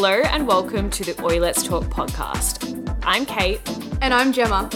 Hello 0.00 0.20
and 0.26 0.46
welcome 0.46 0.88
to 0.90 1.02
the 1.02 1.20
Oi 1.24 1.40
Let's 1.40 1.64
Talk 1.64 1.82
podcast. 1.86 2.96
I'm 3.02 3.26
Kate, 3.26 3.60
And 4.00 4.14
I'm 4.14 4.32
Gemma. 4.32 4.70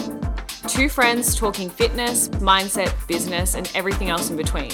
two 0.67 0.89
friends 0.89 1.33
talking 1.33 1.69
fitness, 1.69 2.27
mindset, 2.27 2.93
business, 3.07 3.55
and 3.55 3.71
everything 3.73 4.09
else 4.09 4.29
in 4.29 4.35
between. 4.35 4.69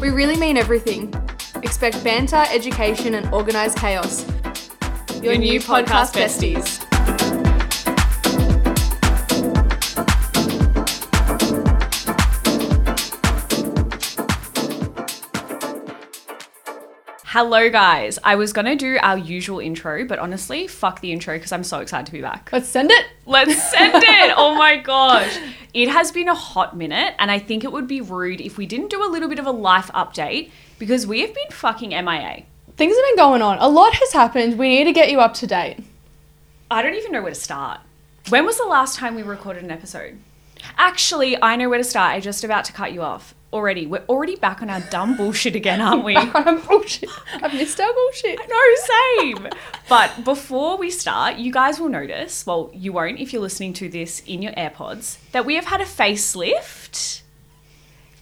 We 0.00 0.10
really 0.10 0.36
mean 0.36 0.56
everything. 0.56 1.12
Expect 1.64 2.04
banter, 2.04 2.44
education, 2.52 3.16
and 3.16 3.26
organised 3.34 3.76
chaos. 3.76 4.24
Your 5.20 5.36
new 5.36 5.58
podcast 5.58 6.14
besties. 6.14 6.81
Hello, 17.34 17.70
guys. 17.70 18.18
I 18.22 18.34
was 18.34 18.52
going 18.52 18.66
to 18.66 18.76
do 18.76 18.98
our 19.00 19.16
usual 19.16 19.58
intro, 19.58 20.04
but 20.04 20.18
honestly, 20.18 20.66
fuck 20.66 21.00
the 21.00 21.12
intro 21.12 21.34
because 21.34 21.50
I'm 21.50 21.64
so 21.64 21.78
excited 21.78 22.04
to 22.04 22.12
be 22.12 22.20
back. 22.20 22.50
Let's 22.52 22.68
send 22.68 22.90
it. 22.90 23.06
Let's 23.24 23.70
send 23.70 24.04
it. 24.04 24.34
Oh 24.36 24.54
my 24.54 24.76
gosh. 24.76 25.38
It 25.72 25.88
has 25.88 26.12
been 26.12 26.28
a 26.28 26.34
hot 26.34 26.76
minute, 26.76 27.14
and 27.18 27.30
I 27.30 27.38
think 27.38 27.64
it 27.64 27.72
would 27.72 27.88
be 27.88 28.02
rude 28.02 28.42
if 28.42 28.58
we 28.58 28.66
didn't 28.66 28.90
do 28.90 29.02
a 29.02 29.08
little 29.08 29.30
bit 29.30 29.38
of 29.38 29.46
a 29.46 29.50
life 29.50 29.90
update 29.94 30.50
because 30.78 31.06
we 31.06 31.20
have 31.20 31.34
been 31.34 31.48
fucking 31.50 31.88
MIA. 31.88 32.42
Things 32.76 32.94
have 32.94 33.04
been 33.06 33.16
going 33.16 33.40
on. 33.40 33.56
A 33.60 33.66
lot 33.66 33.94
has 33.94 34.12
happened. 34.12 34.58
We 34.58 34.68
need 34.68 34.84
to 34.84 34.92
get 34.92 35.10
you 35.10 35.20
up 35.20 35.32
to 35.36 35.46
date. 35.46 35.78
I 36.70 36.82
don't 36.82 36.96
even 36.96 37.12
know 37.12 37.22
where 37.22 37.32
to 37.32 37.40
start. 37.40 37.80
When 38.28 38.44
was 38.44 38.58
the 38.58 38.66
last 38.66 38.98
time 38.98 39.14
we 39.14 39.22
recorded 39.22 39.64
an 39.64 39.70
episode? 39.70 40.18
Actually, 40.76 41.42
I 41.42 41.56
know 41.56 41.70
where 41.70 41.78
to 41.78 41.84
start. 41.84 42.14
I'm 42.14 42.20
just 42.20 42.44
about 42.44 42.66
to 42.66 42.74
cut 42.74 42.92
you 42.92 43.00
off 43.00 43.34
already. 43.52 43.86
We're 43.86 44.04
already 44.08 44.36
back 44.36 44.62
on 44.62 44.70
our 44.70 44.80
dumb 44.80 45.16
bullshit 45.18 45.54
again, 45.54 45.80
aren't 45.80 46.04
we? 46.04 46.16
I'm 46.16 46.60
bullshit. 46.60 47.10
I've 47.34 47.52
missed 47.54 47.80
our 47.80 47.92
bullshit. 47.92 48.38
No, 48.48 48.60
same. 49.20 49.48
But 49.88 50.24
before 50.24 50.78
we 50.78 50.90
start, 50.90 51.36
you 51.36 51.52
guys 51.52 51.78
will 51.78 51.88
notice, 51.88 52.46
well, 52.46 52.70
you 52.72 52.92
won't 52.92 53.20
if 53.20 53.32
you're 53.32 53.42
listening 53.42 53.72
to 53.74 53.88
this 53.88 54.20
in 54.20 54.42
your 54.42 54.52
AirPods, 54.52 55.18
that 55.32 55.44
we 55.44 55.54
have 55.56 55.66
had 55.66 55.80
a 55.80 55.84
facelift. 55.84 57.22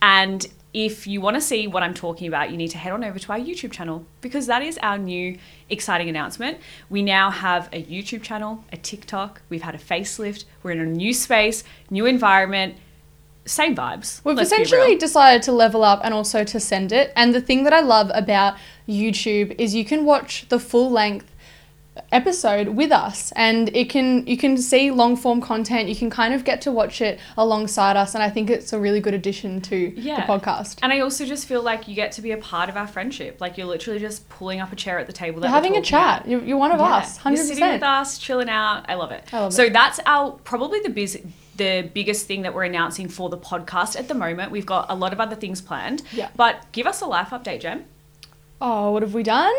And 0.02 0.46
if 0.72 1.06
you 1.06 1.20
want 1.20 1.34
to 1.34 1.40
see 1.40 1.66
what 1.66 1.82
I'm 1.82 1.94
talking 1.94 2.28
about, 2.28 2.50
you 2.50 2.56
need 2.56 2.68
to 2.68 2.78
head 2.78 2.92
on 2.92 3.02
over 3.02 3.18
to 3.18 3.32
our 3.32 3.38
YouTube 3.38 3.72
channel 3.72 4.06
because 4.20 4.46
that 4.46 4.62
is 4.62 4.78
our 4.78 4.98
new 4.98 5.36
exciting 5.68 6.08
announcement. 6.08 6.58
We 6.88 7.02
now 7.02 7.30
have 7.30 7.68
a 7.72 7.82
YouTube 7.82 8.22
channel, 8.22 8.64
a 8.72 8.76
TikTok, 8.76 9.42
we've 9.48 9.62
had 9.62 9.74
a 9.74 9.78
facelift, 9.78 10.44
we're 10.62 10.70
in 10.70 10.80
a 10.80 10.86
new 10.86 11.12
space, 11.12 11.64
new 11.90 12.06
environment, 12.06 12.76
same 13.50 13.74
vibes. 13.74 14.20
We've 14.24 14.38
essentially 14.38 14.96
decided 14.96 15.42
to 15.44 15.52
level 15.52 15.84
up 15.84 16.00
and 16.04 16.14
also 16.14 16.44
to 16.44 16.60
send 16.60 16.92
it. 16.92 17.12
And 17.16 17.34
the 17.34 17.40
thing 17.40 17.64
that 17.64 17.72
I 17.72 17.80
love 17.80 18.10
about 18.14 18.56
YouTube 18.88 19.54
is 19.58 19.74
you 19.74 19.84
can 19.84 20.04
watch 20.04 20.48
the 20.48 20.58
full 20.58 20.90
length 20.90 21.29
episode 22.12 22.68
with 22.68 22.90
us 22.92 23.32
and 23.36 23.74
it 23.76 23.88
can 23.90 24.26
you 24.26 24.36
can 24.36 24.56
see 24.56 24.90
long 24.90 25.16
form 25.16 25.40
content 25.40 25.88
you 25.88 25.94
can 25.96 26.10
kind 26.10 26.34
of 26.34 26.44
get 26.44 26.60
to 26.62 26.70
watch 26.72 27.00
it 27.00 27.18
alongside 27.36 27.96
us 27.96 28.14
and 28.14 28.22
i 28.22 28.28
think 28.30 28.50
it's 28.50 28.72
a 28.72 28.78
really 28.78 29.00
good 29.00 29.14
addition 29.14 29.60
to 29.60 29.76
Yeah. 29.96 30.16
the 30.26 30.32
podcast 30.32 30.78
And 30.82 30.92
I 30.92 31.00
also 31.00 31.24
just 31.26 31.46
feel 31.46 31.62
like 31.62 31.88
you 31.88 31.94
get 31.94 32.12
to 32.12 32.22
be 32.22 32.32
a 32.32 32.36
part 32.36 32.68
of 32.68 32.76
our 32.76 32.86
friendship. 32.86 33.40
Like 33.40 33.56
you're 33.58 33.66
literally 33.66 34.00
just 34.00 34.28
pulling 34.28 34.60
up 34.60 34.72
a 34.72 34.76
chair 34.76 34.98
at 34.98 35.06
the 35.06 35.12
table. 35.12 35.40
You're 35.40 35.50
having 35.50 35.76
a 35.76 35.82
chat 35.82 36.26
you're, 36.28 36.42
you're 36.42 36.58
one 36.58 36.72
of 36.72 36.80
Yeah. 36.80 36.96
us 36.96 37.18
100% 37.18 37.36
You're 37.36 37.44
sitting 37.44 37.68
with 37.68 37.82
us, 37.82 38.18
chilling 38.18 38.48
out. 38.48 38.84
I 38.88 38.94
love 38.94 39.12
it. 39.12 39.24
I 39.32 39.40
love 39.40 39.52
so 39.52 39.64
it. 39.64 39.72
that's 39.72 40.00
our 40.06 40.32
probably 40.44 40.80
the 40.80 40.90
biz- 40.90 41.22
the 41.56 41.88
biggest 41.92 42.26
thing 42.26 42.42
that 42.42 42.54
we're 42.54 42.64
announcing 42.64 43.08
for 43.08 43.28
the 43.28 43.36
podcast 43.38 43.98
at 43.98 44.08
the 44.08 44.14
moment. 44.14 44.50
We've 44.50 44.64
got 44.66 44.86
a 44.88 44.94
lot 44.94 45.12
of 45.12 45.20
other 45.20 45.36
things 45.36 45.60
planned. 45.60 46.02
Yeah. 46.12 46.30
But 46.36 46.64
give 46.72 46.86
us 46.86 47.00
a 47.02 47.06
life 47.06 47.28
update, 47.30 47.60
Jem. 47.60 47.84
Oh, 48.60 48.90
what 48.92 49.02
have 49.02 49.12
we 49.14 49.22
done? 49.22 49.54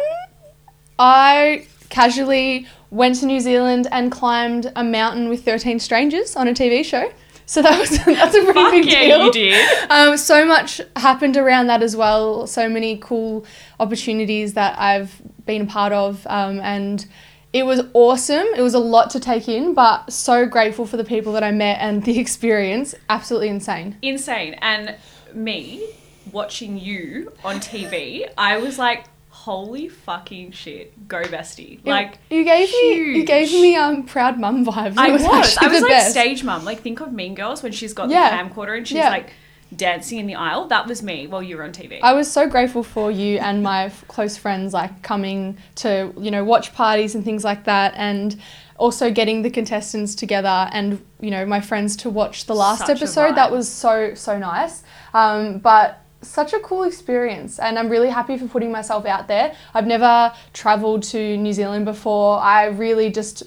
I 1.00 1.68
casually 1.92 2.66
went 2.90 3.16
to 3.20 3.26
New 3.28 3.40
Zealand 3.40 3.88
and 3.92 4.12
climbed 4.12 4.72
a 4.76 4.84
mountain 4.84 5.30
with 5.30 5.46
13 5.46 5.80
strangers 5.80 6.36
on 6.36 6.48
a 6.48 6.54
TV 6.54 6.84
show. 6.84 7.12
So 7.46 7.62
that 7.62 7.80
was 7.80 7.90
that's 8.06 8.34
a 8.36 8.44
pretty 8.44 8.60
Fuck 8.60 8.72
big 8.72 8.86
yeah, 8.86 9.00
deal. 9.02 9.26
you 9.26 9.32
did. 9.32 9.92
Um, 9.92 10.18
so 10.18 10.46
much 10.46 10.82
happened 10.96 11.38
around 11.38 11.68
that 11.68 11.84
as 11.84 11.96
well. 11.96 12.48
So 12.48 12.70
many 12.70 12.98
cool 12.98 13.46
opportunities 13.80 14.54
that 14.54 14.80
I've 14.80 15.22
been 15.46 15.64
a 15.64 15.66
part 15.66 15.92
of, 15.92 16.26
um, 16.28 16.60
and 16.62 17.06
it 17.52 17.66
was 17.66 17.82
awesome. 17.94 18.48
It 18.56 18.62
was 18.62 18.74
a 18.74 18.80
lot 18.80 19.10
to 19.12 19.20
take 19.20 19.50
in, 19.50 19.74
but 19.74 20.12
so 20.14 20.46
grateful 20.46 20.86
for 20.86 20.96
the 20.96 21.04
people 21.04 21.34
that 21.34 21.44
I 21.44 21.52
met 21.52 21.80
and 21.82 22.04
the 22.04 22.18
experience. 22.26 22.96
Absolutely 23.10 23.50
insane. 23.50 23.98
Insane. 24.02 24.54
And 24.62 24.96
me 25.34 25.86
watching 26.32 26.78
you 26.78 27.34
on 27.44 27.58
TV, 27.58 28.30
I 28.38 28.58
was 28.58 28.78
like, 28.80 29.06
holy 29.46 29.88
fucking 29.90 30.52
shit, 30.52 31.08
go 31.08 31.22
bestie. 31.24 31.80
Like 31.86 32.18
you 32.30 32.44
gave 32.44 32.70
me 32.70 33.18
you 33.18 33.26
gave 33.26 33.52
me 33.52 33.76
um 33.76 34.04
proud 34.04 34.40
mum 34.40 34.66
vibes. 34.66 34.96
I 34.98 35.08
It 35.10 35.14
was. 35.14 35.58
I 35.58 35.68
was 35.68 35.82
like 35.82 35.92
best. 35.92 36.12
stage 36.12 36.44
mum. 36.44 36.64
Like 36.66 36.82
think 36.82 37.00
of 37.02 37.12
Mean 37.12 37.34
Girls 37.36 37.64
when 37.64 37.72
she's 37.72 37.94
got 37.94 38.10
Yeah. 38.10 38.30
the 38.30 38.50
camcorder 38.50 38.78
and 38.78 38.88
she's 38.88 38.98
Yeah. 38.98 39.10
like 39.10 39.32
dancing 39.76 40.20
in 40.20 40.28
the 40.28 40.36
aisle. 40.36 40.68
That 40.68 40.86
was 40.88 41.02
me 41.02 41.28
while 41.28 41.42
you 41.42 41.56
were 41.58 41.64
on 41.64 41.72
TV. 41.72 42.00
I 42.04 42.14
was 42.14 42.30
so 42.30 42.48
grateful 42.48 42.84
for 42.84 43.10
you 43.10 43.38
and 43.40 43.64
my 43.64 43.86
f- 43.86 44.04
close 44.08 44.36
friends 44.38 44.74
like 44.74 45.02
coming 45.02 45.58
to 45.76 46.14
you 46.20 46.30
know 46.32 46.44
watch 46.44 46.74
parties 46.74 47.16
and 47.16 47.24
things 47.24 47.44
like 47.44 47.64
that 47.66 47.94
and 47.96 48.40
also 48.78 49.12
getting 49.12 49.44
the 49.44 49.50
contestants 49.50 50.14
together 50.16 50.68
and 50.74 51.00
you 51.20 51.32
know 51.32 51.46
my 51.46 51.62
friends 51.62 51.96
to 51.96 52.10
watch 52.10 52.46
the 52.48 52.56
last 52.56 52.80
Such 52.86 52.98
episode 52.98 53.36
that 53.36 53.50
was 53.52 53.70
so 53.70 54.14
so 54.16 54.38
nice 54.40 54.84
um, 55.14 55.60
but 55.60 56.01
such 56.22 56.54
a 56.54 56.60
cool 56.60 56.84
experience 56.84 57.58
and 57.60 57.80
I'm 57.80 57.90
really 57.90 58.10
happy 58.10 58.38
for 58.38 58.48
putting 58.48 58.72
myself 58.72 59.06
out 59.06 59.28
there 59.28 59.56
I've 59.74 59.88
never 59.88 60.34
traveled 60.54 61.04
to 61.04 61.38
New 61.38 61.54
Zealand 61.54 61.86
before 61.86 62.40
I 62.40 62.66
really 62.66 63.10
just 63.12 63.44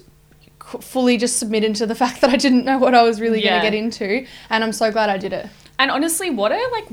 fully 0.81 1.17
just 1.17 1.37
submitted 1.37 1.75
to 1.75 1.85
the 1.85 1.95
fact 2.03 2.21
that 2.21 2.29
I 2.29 2.35
didn't 2.35 2.65
know 2.65 2.77
what 2.77 2.93
I 2.95 3.03
was 3.03 3.21
really 3.21 3.43
Yeah. 3.43 3.61
going 3.61 3.61
to 3.61 3.69
get 3.71 3.77
into 3.83 4.27
and 4.49 4.63
I'm 4.63 4.73
so 4.73 4.91
glad 4.91 5.09
I 5.09 5.17
did 5.17 5.31
it 5.33 5.47
and 5.77 5.91
honestly, 5.91 6.29
what 6.29 6.51
a 6.51 6.69
like 6.71 6.85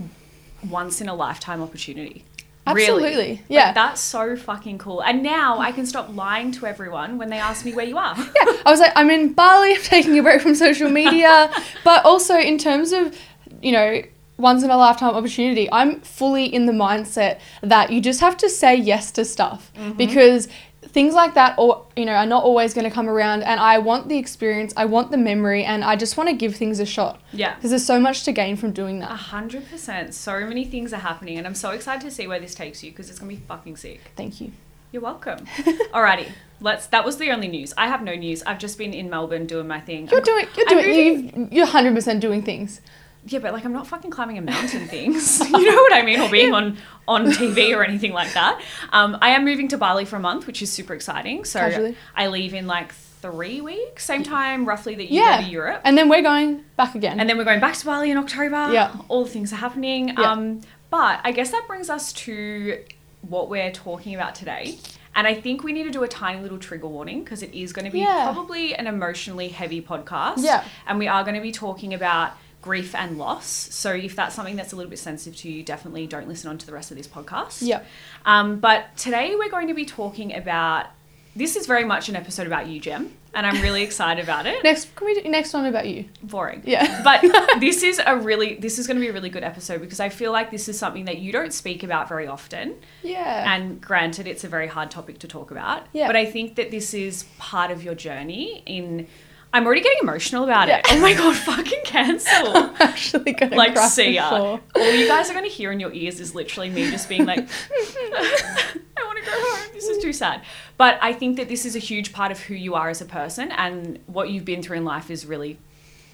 once 0.68 1.00
in 1.00 1.08
a 1.08 1.14
lifetime 1.14 1.62
opportunity. 1.62 2.24
Really. 2.66 2.82
Absolutely, 2.82 3.28
Like, 3.34 3.40
yeah. 3.48 3.72
that's 3.72 4.00
so 4.00 4.36
fucking 4.36 4.78
cool. 4.78 5.02
And 5.02 5.22
now 5.22 5.58
I 5.58 5.72
can 5.72 5.84
stop 5.84 6.14
lying 6.14 6.52
to 6.52 6.66
everyone 6.66 7.18
when 7.18 7.28
they 7.28 7.38
ask 7.38 7.64
me 7.64 7.74
where 7.74 7.84
you 7.84 7.98
are. 7.98 8.14
yeah, 8.18 8.52
I 8.64 8.70
was 8.70 8.78
like, 8.78 8.92
I'm 8.94 9.10
in 9.10 9.32
Bali, 9.32 9.74
I'm 9.74 9.82
taking 9.82 10.16
a 10.18 10.22
break 10.22 10.40
from 10.40 10.54
social 10.54 10.88
media. 10.88 11.52
but 11.84 12.04
also, 12.04 12.36
in 12.38 12.58
terms 12.58 12.92
of, 12.92 13.18
you 13.60 13.72
know, 13.72 14.02
once 14.38 14.62
in 14.62 14.70
a 14.70 14.76
lifetime 14.76 15.14
opportunity, 15.14 15.68
I'm 15.70 16.00
fully 16.00 16.46
in 16.46 16.66
the 16.66 16.72
mindset 16.72 17.38
that 17.62 17.92
you 17.92 18.00
just 18.00 18.20
have 18.20 18.36
to 18.38 18.48
say 18.48 18.74
yes 18.74 19.10
to 19.12 19.24
stuff 19.24 19.70
Mm-hmm. 19.76 19.92
because 19.96 20.48
things 20.88 21.14
like 21.14 21.34
that 21.34 21.54
or 21.58 21.86
you 21.96 22.04
know 22.04 22.12
are 22.12 22.26
not 22.26 22.42
always 22.42 22.74
going 22.74 22.84
to 22.84 22.90
come 22.90 23.08
around 23.08 23.42
and 23.44 23.58
I 23.60 23.78
want 23.78 24.08
the 24.08 24.18
experience 24.18 24.74
I 24.76 24.84
want 24.84 25.10
the 25.12 25.16
memory 25.16 25.64
and 25.64 25.84
I 25.84 25.94
just 25.96 26.16
want 26.16 26.28
to 26.28 26.34
give 26.34 26.56
things 26.56 26.80
a 26.80 26.84
shot 26.86 27.20
Yeah. 27.32 27.54
because 27.54 27.70
there's 27.70 27.86
so 27.86 28.00
much 28.00 28.24
to 28.24 28.32
gain 28.32 28.56
from 28.56 28.72
doing 28.72 28.96
A 28.98 29.06
that 29.06 29.14
hundred 29.16 29.68
percent. 29.70 30.12
So 30.12 30.40
many 30.46 30.64
things 30.64 30.92
are 30.92 30.96
happening, 30.98 31.38
and 31.38 31.46
I'm 31.46 31.54
so 31.54 31.70
excited 31.70 32.02
to 32.02 32.10
see 32.10 32.26
where 32.26 32.40
this 32.40 32.54
takes 32.54 32.82
you 32.82 32.90
because 32.90 33.08
it's 33.10 33.18
gonna 33.20 33.30
be 33.32 33.36
fucking 33.48 33.76
sick. 33.76 34.00
thank 34.16 34.40
you 34.40 34.52
You're 34.90 35.02
welcome. 35.02 35.38
Alrighty, 35.94 36.28
let's. 36.60 36.86
That 36.88 37.04
was 37.04 37.16
the 37.16 37.30
only 37.30 37.48
news. 37.48 37.72
I 37.78 37.86
have 37.88 38.02
no 38.02 38.14
news. 38.14 38.42
I've 38.42 38.58
just 38.58 38.76
been 38.76 38.92
in 38.92 39.08
Melbourne 39.08 39.46
doing 39.46 39.66
my 39.68 39.80
thing. 39.80 40.08
you're 40.08 40.16
I'm- 40.16 40.24
doing 40.24 40.46
you're 40.56 40.66
doing 40.66 41.48
you 41.52 41.58
you're 41.58 41.66
100% 41.66 42.20
doing 42.20 42.42
things 42.42 42.80
Yeah, 43.26 43.38
but 43.38 43.52
like 43.52 43.64
I'm 43.64 43.72
not 43.72 43.86
fucking 43.86 44.10
climbing 44.10 44.38
a 44.38 44.42
mountain 44.42 44.86
things. 44.88 45.38
you 45.50 45.70
know 45.70 45.82
what 45.82 45.92
I 45.92 46.02
mean? 46.02 46.20
Or 46.20 46.28
being 46.30 46.52
on 46.52 46.76
on 47.06 47.26
TV 47.26 47.76
or 47.76 47.84
anything 47.84 48.12
like 48.12 48.32
that. 48.34 48.60
Um, 48.92 49.16
I 49.22 49.30
am 49.30 49.44
moving 49.44 49.68
to 49.68 49.78
Bali 49.78 50.04
for 50.04 50.16
a 50.16 50.20
month, 50.20 50.46
which 50.46 50.60
is 50.62 50.72
super 50.72 50.92
exciting. 50.94 51.44
So 51.44 51.60
Casually. 51.60 51.96
I 52.16 52.26
leave 52.28 52.52
in 52.54 52.66
like 52.66 52.92
three 52.92 53.60
weeks, 53.60 54.04
same 54.04 54.24
time 54.24 54.64
roughly 54.66 54.96
that 54.96 55.08
you 55.08 55.20
yeah 55.20 55.38
go 55.40 55.44
to 55.46 55.50
Europe. 55.50 55.80
and 55.84 55.96
then 55.96 56.08
we're 56.08 56.22
going 56.22 56.64
back 56.76 56.96
again 56.96 57.20
And 57.20 57.28
then 57.30 57.38
we're 57.38 57.44
going 57.44 57.60
back 57.60 57.74
to 57.76 57.86
Bali 57.86 58.10
in 58.10 58.16
October. 58.16 58.72
Yeah. 58.72 58.96
All 59.06 59.22
the 59.24 59.30
things 59.30 59.52
are 59.52 59.56
happening. 59.56 60.08
Yeah. 60.08 60.32
Um, 60.32 60.60
but 60.90 61.20
I 61.22 61.30
guess 61.30 61.52
that 61.52 61.64
brings 61.68 61.88
us 61.88 62.12
to 62.14 62.82
what 63.22 63.48
we're 63.48 63.70
talking 63.70 64.16
about 64.16 64.34
today. 64.34 64.76
And 65.14 65.28
I 65.28 65.34
think 65.34 65.62
we 65.62 65.72
need 65.72 65.84
to 65.84 65.90
do 65.90 66.02
a 66.02 66.08
tiny 66.08 66.40
little 66.40 66.58
trigger 66.58 66.88
warning 66.88 67.22
because 67.22 67.42
it 67.44 67.54
is 67.54 67.72
going 67.72 67.84
to 67.84 67.92
be 67.92 68.00
Yeah. 68.00 68.32
probably 68.32 68.74
an 68.74 68.88
emotionally 68.88 69.48
heavy 69.48 69.80
podcast. 69.80 70.38
Yeah. 70.38 70.64
And 70.88 70.98
we 70.98 71.06
are 71.06 71.22
going 71.22 71.36
to 71.36 71.40
be 71.40 71.52
talking 71.52 71.94
about 71.94 72.32
grief 72.62 72.94
and 72.94 73.18
loss. 73.18 73.46
So 73.46 73.92
if 73.92 74.16
that's 74.16 74.34
something 74.34 74.56
that's 74.56 74.72
a 74.72 74.76
little 74.76 74.88
bit 74.88 75.00
sensitive 75.00 75.36
to 75.40 75.50
you, 75.50 75.62
definitely 75.62 76.06
don't 76.06 76.28
listen 76.28 76.48
on 76.48 76.56
to 76.58 76.66
the 76.66 76.72
rest 76.72 76.90
of 76.90 76.96
this 76.96 77.08
podcast. 77.08 77.58
Yep. 77.60 77.84
Um, 78.24 78.60
but 78.60 78.96
today 78.96 79.34
we're 79.36 79.50
going 79.50 79.68
to 79.68 79.74
be 79.74 79.84
talking 79.84 80.34
about 80.34 80.86
this 81.34 81.56
is 81.56 81.66
very 81.66 81.84
much 81.84 82.08
an 82.08 82.16
episode 82.16 82.46
about 82.46 82.66
you, 82.66 82.78
Jem. 82.78 83.16
And 83.34 83.46
I'm 83.46 83.62
really 83.62 83.82
excited 83.82 84.22
about 84.22 84.46
it. 84.46 84.62
next 84.64 84.94
can 84.94 85.06
we 85.06 85.20
do 85.20 85.28
next 85.28 85.54
one 85.54 85.64
about 85.64 85.88
you 85.88 86.04
Boring. 86.22 86.62
Yeah. 86.66 87.02
but 87.02 87.22
this 87.60 87.82
is 87.82 88.00
a 88.04 88.16
really 88.16 88.56
this 88.56 88.78
is 88.78 88.86
going 88.86 88.98
to 88.98 89.00
be 89.00 89.08
a 89.08 89.12
really 89.12 89.30
good 89.30 89.42
episode 89.42 89.80
because 89.80 90.00
I 90.00 90.10
feel 90.10 90.32
like 90.32 90.50
this 90.50 90.68
is 90.68 90.78
something 90.78 91.06
that 91.06 91.18
you 91.18 91.32
don't 91.32 91.52
speak 91.52 91.82
about 91.82 92.08
very 92.08 92.26
often. 92.26 92.76
yeah 93.02 93.54
And 93.54 93.80
granted, 93.80 94.26
it's 94.26 94.44
a 94.44 94.48
very 94.48 94.66
hard 94.66 94.90
topic 94.90 95.18
to 95.20 95.28
talk 95.28 95.50
about. 95.50 95.86
Yeah. 95.94 96.06
But 96.06 96.16
I 96.16 96.26
think 96.26 96.56
that 96.56 96.70
this 96.70 96.92
is 96.92 97.24
part 97.38 97.70
of 97.70 97.82
your 97.82 97.94
journey 97.94 98.62
in. 98.66 99.08
I'm 99.54 99.66
already 99.66 99.82
getting 99.82 99.98
emotional 100.02 100.44
about 100.44 100.68
it. 100.68 100.80
Oh 100.90 100.98
my 101.00 101.12
god, 101.12 101.36
fucking 101.36 101.80
cancel. 101.84 102.32
I'm 102.56 102.74
actually 102.80 103.32
gonna 103.32 103.54
like, 103.54 103.74
cry 103.74 103.88
see 103.88 104.14
ya. 104.14 104.30
before. 104.30 104.60
All 104.76 104.92
you 104.92 105.06
guys 105.06 105.28
are 105.28 105.34
going 105.34 105.44
to 105.44 105.50
hear 105.50 105.72
in 105.72 105.80
your 105.80 105.92
ears 105.92 106.20
is 106.20 106.34
literally 106.34 106.70
me 106.70 106.90
just 106.90 107.08
being 107.08 107.26
like, 107.26 107.38
I 107.70 108.74
want 108.98 109.18
to 109.18 109.24
go 109.24 109.32
home. 109.32 109.70
This 109.74 109.84
is 109.84 110.02
too 110.02 110.12
sad. 110.12 110.42
But 110.78 110.98
I 111.02 111.12
think 111.12 111.36
that 111.36 111.48
this 111.48 111.66
is 111.66 111.76
a 111.76 111.78
huge 111.78 112.12
part 112.12 112.32
of 112.32 112.40
who 112.40 112.54
you 112.54 112.74
are 112.74 112.88
as 112.88 113.00
a 113.00 113.04
person, 113.04 113.52
and 113.52 113.98
what 114.06 114.30
you've 114.30 114.44
been 114.44 114.62
through 114.62 114.78
in 114.78 114.84
life 114.84 115.10
is 115.10 115.26
really 115.26 115.58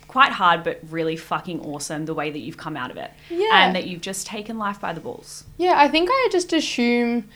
quite 0.09 0.33
hard, 0.33 0.65
but 0.65 0.81
really 0.91 1.17
fucking 1.17 1.61
awesome 1.61 2.07
the 2.07 2.15
way 2.15 2.31
that 2.31 2.39
you've 2.41 2.57
come 2.57 2.77
out 2.77 2.91
of 2.91 2.97
it. 2.97 3.13
Yeah. 3.31 3.67
And 3.67 3.77
that 3.77 3.87
you've 3.87 4.01
just 4.01 4.27
taken 4.27 4.59
life 4.59 4.81
by 4.81 4.93
the 4.93 5.01
balls. 5.01 5.45
Yeah, 5.59 5.75
I 5.77 5.87
think 5.87 6.09
I 6.11 6.29
just 6.33 6.53
assume, 6.53 7.29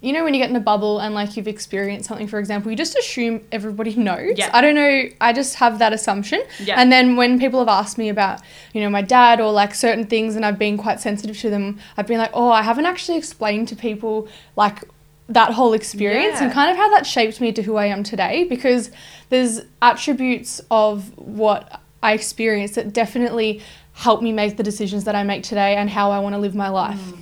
you 0.00 0.14
know, 0.14 0.24
when 0.24 0.32
you 0.32 0.40
get 0.40 0.48
in 0.48 0.56
a 0.56 0.60
bubble 0.60 0.98
and 0.98 1.14
like 1.14 1.36
you've 1.36 1.48
experienced 1.48 2.08
something, 2.08 2.26
for 2.26 2.38
example, 2.38 2.70
you 2.70 2.76
just 2.76 2.96
assume 2.96 3.42
everybody 3.52 3.94
knows. 3.96 4.38
Yeah. 4.38 4.50
I 4.52 4.60
don't 4.60 4.74
know. 4.74 5.04
I 5.20 5.32
just 5.32 5.56
have 5.56 5.78
that 5.78 5.92
assumption. 5.92 6.42
Yeah. 6.58 6.76
And 6.80 6.90
then 6.90 7.16
when 7.16 7.38
people 7.38 7.58
have 7.58 7.68
asked 7.68 7.98
me 7.98 8.08
about, 8.08 8.40
you 8.72 8.80
know, 8.80 8.88
my 8.88 9.02
dad 9.02 9.40
or 9.40 9.52
like 9.52 9.74
certain 9.74 10.06
things 10.06 10.36
and 10.36 10.44
I've 10.44 10.58
been 10.58 10.78
quite 10.78 11.00
sensitive 11.00 11.38
to 11.40 11.50
them, 11.50 11.78
I've 11.96 12.06
been 12.06 12.18
like, 12.18 12.30
oh, 12.32 12.50
I 12.50 12.62
haven't 12.62 12.86
actually 12.86 13.18
explained 13.18 13.68
to 13.68 13.76
people 13.76 14.28
like 14.56 14.84
that 15.28 15.52
whole 15.52 15.74
experience 15.74 16.40
and 16.40 16.50
kind 16.50 16.72
of 16.72 16.76
how 16.76 16.90
that 16.90 17.06
shaped 17.06 17.40
me 17.40 17.52
to 17.52 17.62
who 17.62 17.76
I 17.76 17.86
am 17.86 18.02
today 18.02 18.44
because 18.44 18.90
there's 19.28 19.60
attributes 19.80 20.60
of 20.72 21.16
what 21.16 21.80
I 22.02 22.14
experienced 22.14 22.74
that 22.74 22.92
definitely 22.92 23.62
helped 23.92 24.24
me 24.24 24.32
make 24.32 24.56
the 24.56 24.64
decisions 24.64 25.04
that 25.04 25.14
I 25.14 25.22
make 25.22 25.44
today 25.44 25.76
and 25.76 25.88
how 25.88 26.10
I 26.10 26.18
want 26.18 26.34
to 26.34 26.38
live 26.38 26.56
my 26.56 26.68
life. 26.68 26.98
Mm. 26.98 27.18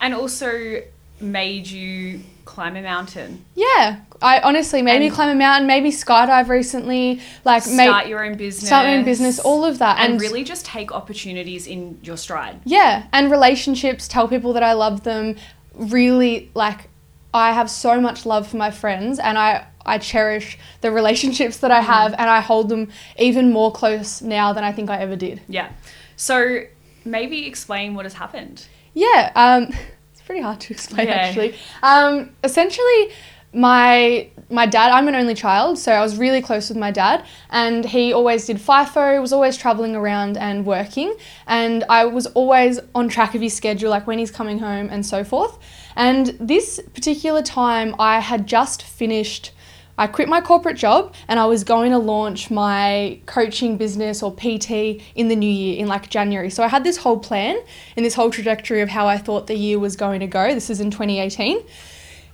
And 0.00 0.14
also 0.14 0.82
made 1.20 1.66
you 1.68 2.20
climb 2.44 2.76
a 2.76 2.82
mountain, 2.82 3.42
Yeah, 3.54 3.96
I 4.20 4.40
honestly 4.40 4.82
maybe 4.82 5.06
And- 5.06 5.14
climb 5.14 5.30
a 5.30 5.34
mountain, 5.34 5.66
maybe 5.66 5.90
skydive 5.90 6.48
recently, 6.48 7.20
like 7.44 7.62
start 7.62 7.76
make 8.02 8.08
your 8.08 8.24
own 8.24 8.36
business, 8.36 8.66
start 8.66 8.86
my 8.86 8.96
own 8.96 9.04
business, 9.04 9.38
all 9.38 9.64
of 9.64 9.78
that, 9.78 9.98
and, 9.98 10.20
really 10.20 10.44
just 10.44 10.66
take 10.66 10.92
opportunities 10.92 11.66
in 11.66 11.98
your 12.02 12.16
stride. 12.18 12.60
yeah, 12.64 13.04
and 13.12 13.30
relationships. 13.30 14.06
Tell 14.08 14.28
people 14.28 14.52
that 14.52 14.62
I 14.62 14.72
love 14.74 15.04
them. 15.04 15.36
Really, 15.76 16.50
like 16.54 16.88
I 17.32 17.52
have 17.52 17.68
so 17.70 18.00
much 18.00 18.26
love 18.26 18.46
for 18.46 18.56
my 18.58 18.70
friends, 18.70 19.18
and 19.18 19.38
I 19.38 19.64
I 19.86 19.98
cherish 19.98 20.58
the 20.82 20.90
relationships 20.90 21.56
that 21.58 21.70
I 21.70 21.80
Mm. 21.80 21.84
have, 21.86 22.12
and 22.18 22.28
I 22.30 22.40
hold 22.40 22.68
them 22.68 22.88
even 23.18 23.52
more 23.52 23.70
close 23.72 24.22
now 24.22 24.52
than 24.52 24.64
I 24.64 24.72
think 24.72 24.88
I 24.90 24.98
ever 24.98 25.16
did. 25.16 25.40
Yeah. 25.48 25.68
So 26.16 26.60
maybe 27.04 27.46
explain 27.46 27.94
what 27.94 28.04
has 28.04 28.14
happened. 28.14 28.66
Yeah, 28.94 29.30
um, 29.34 29.68
pretty 30.26 30.42
hard 30.42 30.60
to 30.60 30.72
explain 30.72 31.06
Yeah. 31.08 31.14
actually. 31.14 31.54
Um, 31.82 32.30
essentially, 32.42 33.10
my 33.52 34.28
my 34.50 34.66
dad, 34.66 34.90
I'm 34.90 35.08
an 35.08 35.14
only 35.14 35.34
child, 35.34 35.78
so 35.78 35.92
I 35.92 36.00
was 36.00 36.16
really 36.16 36.42
close 36.42 36.68
with 36.68 36.76
my 36.76 36.90
dad, 36.90 37.24
and 37.50 37.84
he 37.84 38.12
always 38.12 38.46
did 38.46 38.58
FIFO, 38.58 39.20
was 39.20 39.32
always 39.32 39.56
traveling 39.56 39.96
around 39.96 40.36
and 40.36 40.66
working, 40.66 41.14
and 41.46 41.82
I 41.88 42.04
was 42.04 42.26
always 42.26 42.78
on 42.94 43.08
track 43.08 43.34
of 43.34 43.40
his 43.40 43.54
schedule, 43.54 43.90
like 43.90 44.06
when 44.06 44.18
he's 44.18 44.30
coming 44.30 44.58
home 44.58 44.88
and 44.90 45.04
so 45.06 45.24
forth. 45.24 45.58
And 45.96 46.36
this 46.40 46.80
particular 46.94 47.42
time, 47.42 47.94
I 47.98 48.20
had 48.20 48.46
just 48.46 48.82
finished. 48.82 49.52
I 49.96 50.06
quit 50.06 50.28
my 50.28 50.40
corporate 50.40 50.76
job 50.76 51.14
and 51.28 51.38
I 51.38 51.46
was 51.46 51.62
going 51.62 51.92
to 51.92 51.98
launch 51.98 52.50
my 52.50 53.20
coaching 53.26 53.76
business 53.76 54.22
or 54.22 54.34
PT 54.34 55.00
in 55.14 55.28
the 55.28 55.36
new 55.36 55.50
year 55.50 55.78
in 55.78 55.86
like 55.86 56.10
January. 56.10 56.50
So 56.50 56.64
I 56.64 56.68
had 56.68 56.82
this 56.82 56.96
whole 56.96 57.18
plan 57.18 57.58
and 57.96 58.04
this 58.04 58.14
whole 58.14 58.30
trajectory 58.30 58.80
of 58.80 58.88
how 58.88 59.06
I 59.06 59.18
thought 59.18 59.46
the 59.46 59.56
year 59.56 59.78
was 59.78 59.94
going 59.94 60.20
to 60.20 60.26
go. 60.26 60.52
This 60.52 60.68
is 60.68 60.80
in 60.80 60.90
2018. 60.90 61.64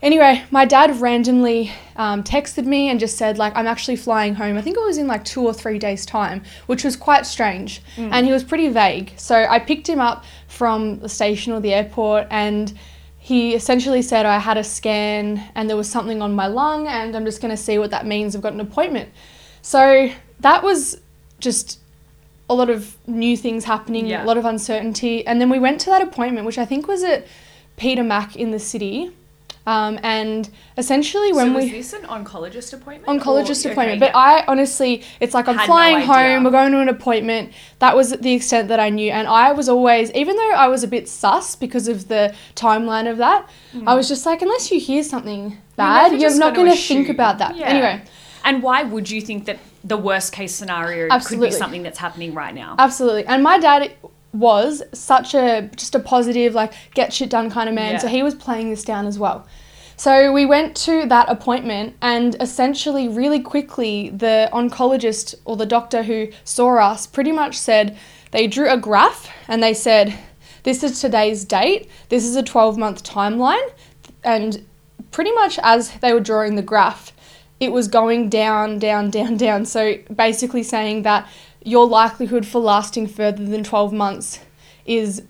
Anyway, 0.03 0.43
my 0.51 0.65
dad 0.65 0.99
randomly 0.99 1.71
um, 1.97 2.25
texted 2.25 2.65
me 2.65 2.89
and 2.89 2.99
just 2.99 3.19
said, 3.19 3.37
like, 3.37 3.55
I'm 3.55 3.67
actually 3.67 3.97
flying 3.97 4.35
home. 4.35 4.57
I 4.57 4.63
think 4.63 4.79
it 4.79 4.83
was 4.83 4.97
in 4.97 5.07
like 5.07 5.27
two 5.27 5.45
or 5.45 5.53
three 5.53 5.79
days' 5.79 6.07
time, 6.07 6.43
which 6.67 6.85
was 6.85 6.97
quite 6.97 7.27
strange. 7.27 7.83
And 8.11 8.25
he 8.25 8.33
was 8.33 8.43
pretty 8.43 8.69
vague. 8.69 9.13
So 9.19 9.37
I 9.37 9.59
picked 9.59 9.87
him 9.87 10.01
up 10.01 10.25
from 10.49 11.01
the 11.01 11.09
station 11.11 11.53
or 11.53 11.61
the 11.61 11.75
airport 11.75 12.29
and 12.31 12.73
he 13.31 13.55
essentially 13.55 14.03
said 14.03 14.27
I 14.27 14.41
had 14.41 14.59
a 14.59 14.65
scan 14.65 15.41
and 15.55 15.71
there 15.71 15.77
was 15.77 15.89
something 15.89 16.21
on 16.21 16.35
my 16.35 16.49
lung 16.49 16.89
and 16.89 17.15
I'm 17.15 17.25
just 17.25 17.41
going 17.41 17.53
to 17.53 17.57
see 17.57 17.79
what 17.79 17.93
that 17.93 18.05
means. 18.05 18.35
I've 18.35 18.43
got 18.43 18.55
an 18.55 18.61
appointment. 18.61 19.09
So 19.63 20.11
that 20.41 20.65
was 20.65 21.01
just 21.39 21.79
a 22.49 22.55
lot 22.55 22.71
of 22.71 22.97
new 23.07 23.37
things 23.37 23.63
happening, 23.63 24.07
Yeah. 24.09 24.25
a 24.25 24.27
lot 24.27 24.37
of 24.37 24.45
uncertainty. 24.45 25.25
And 25.29 25.41
then 25.41 25.49
we 25.49 25.61
went 25.61 25.81
to 25.83 25.91
that 25.91 26.03
appointment, 26.03 26.45
which 26.45 26.59
I 26.59 26.65
think 26.65 26.89
was 26.89 27.05
at 27.05 27.25
Peter 27.77 28.03
Mac 28.03 28.35
in 28.35 28.51
the 28.51 28.59
city. 28.59 29.13
Um, 29.71 30.01
and 30.03 30.51
essentially, 30.77 31.33
when 31.33 31.49
so 31.49 31.53
was 31.55 31.65
we 31.67 31.71
this 31.71 31.93
an 31.93 32.03
oncologist 32.03 32.73
appointment? 32.73 33.07
oncologist 33.23 33.65
Or- 33.65 33.71
appointment. 33.71 34.03
okay, 34.03 34.11
But 34.13 34.19
I 34.19 34.45
honestly, 34.49 35.05
it's 35.21 35.33
like 35.33 35.47
I'm 35.49 35.57
Had 35.59 35.67
flying 35.67 35.97
idea. 35.99 36.07
home, 36.13 36.45
we're 36.45 36.51
going 36.51 36.73
to 36.73 36.81
an 36.81 36.89
appointment. 36.89 37.53
That 37.79 37.95
was 37.95 38.11
the 38.11 38.33
extent 38.33 38.67
that 38.69 38.81
I 38.81 38.89
knew. 38.91 39.11
And 39.13 39.29
I 39.29 39.53
was 39.53 39.69
always, 39.69 40.11
even 40.13 40.35
though 40.37 40.51
I 40.51 40.67
was 40.67 40.83
a 40.83 40.89
bit 40.89 41.09
sus 41.09 41.55
because 41.55 41.87
of 41.87 42.09
the 42.09 42.35
timeline 42.57 43.09
of 43.09 43.19
that, 43.19 43.49
I 43.87 43.95
was 43.95 44.09
just 44.09 44.27
like, 44.27 44.43
unless 44.43 44.73
you 44.73 44.81
hear 44.81 45.05
something 45.05 45.57
bad, 45.77 46.11
never 46.13 46.17
you're, 46.23 46.37
not 46.39 46.55
gonna 46.57 46.75
think 46.75 47.09
about 47.09 47.39
that. 47.39 47.57
Yeah. 47.57 47.67
Anyway, 47.69 48.03
And 48.45 48.63
why 48.65 48.83
would 48.83 49.09
you 49.09 49.21
think 49.21 49.45
that 49.45 49.59
the 49.85 49.97
worst 49.97 50.33
case 50.33 50.53
scenario 50.55 51.09
could 51.21 51.41
be 51.41 51.51
something 51.53 51.85
that's 51.85 51.99
happening 51.99 52.35
right 52.35 52.55
now? 52.55 52.75
absolutely. 52.79 53.25
And 53.27 53.43
my 53.45 53.59
dad 53.59 53.93
was 54.33 54.83
such 54.93 55.35
a 55.35 55.69
just 55.77 55.95
a 55.95 55.99
positive, 55.99 56.55
like 56.55 56.73
get 56.95 57.13
shit 57.13 57.31
done 57.31 57.51
kind 57.51 57.69
of 57.69 57.75
man. 57.75 57.93
Yeah. 57.93 57.99
So 57.99 58.09
he 58.09 58.23
was 58.23 58.35
playing 58.35 58.71
this 58.71 58.85
down 58.85 59.07
as 59.07 59.19
well. 59.19 59.47
So 60.01 60.33
we 60.33 60.47
went 60.47 60.75
to 60.89 61.05
that 61.09 61.29
appointment, 61.29 61.95
and 62.01 62.35
essentially, 62.41 63.07
really 63.07 63.39
quickly, 63.39 64.09
the 64.09 64.49
oncologist 64.51 65.35
or 65.45 65.59
the 65.59 65.67
doctor 65.67 66.05
who 66.05 66.29
saw 66.43 66.79
us 66.79 67.07
pretty 67.07 67.33
much 67.33 67.59
said 67.59 67.99
they 68.31 68.47
drew 68.47 68.71
a 68.71 68.79
graph 68.79 69.29
and 69.47 69.63
they 69.63 69.75
said, 69.75 70.19
This 70.63 70.83
is 70.83 71.03
today's 71.03 71.45
date, 71.45 71.91
this 72.09 72.25
is 72.25 72.35
a 72.35 72.43
12 72.43 72.79
month 72.79 73.05
timeline. 73.05 73.69
And 74.25 74.65
pretty 75.11 75.33
much 75.33 75.59
as 75.63 75.91
they 75.99 76.15
were 76.15 76.21
drawing 76.21 76.55
the 76.55 76.63
graph, 76.63 77.13
it 77.61 77.71
was 77.71 77.87
going 77.87 78.31
down, 78.31 78.79
down, 78.79 79.11
down, 79.19 79.37
down. 79.37 79.67
So 79.67 79.97
basically 80.17 80.63
saying 80.63 81.03
that 81.03 81.29
your 81.63 81.87
likelihood 81.87 82.47
for 82.47 82.63
lasting 82.63 83.07
further 83.07 83.45
than 83.45 83.65
12 83.65 83.93
months 83.93 84.41
is 84.87 85.23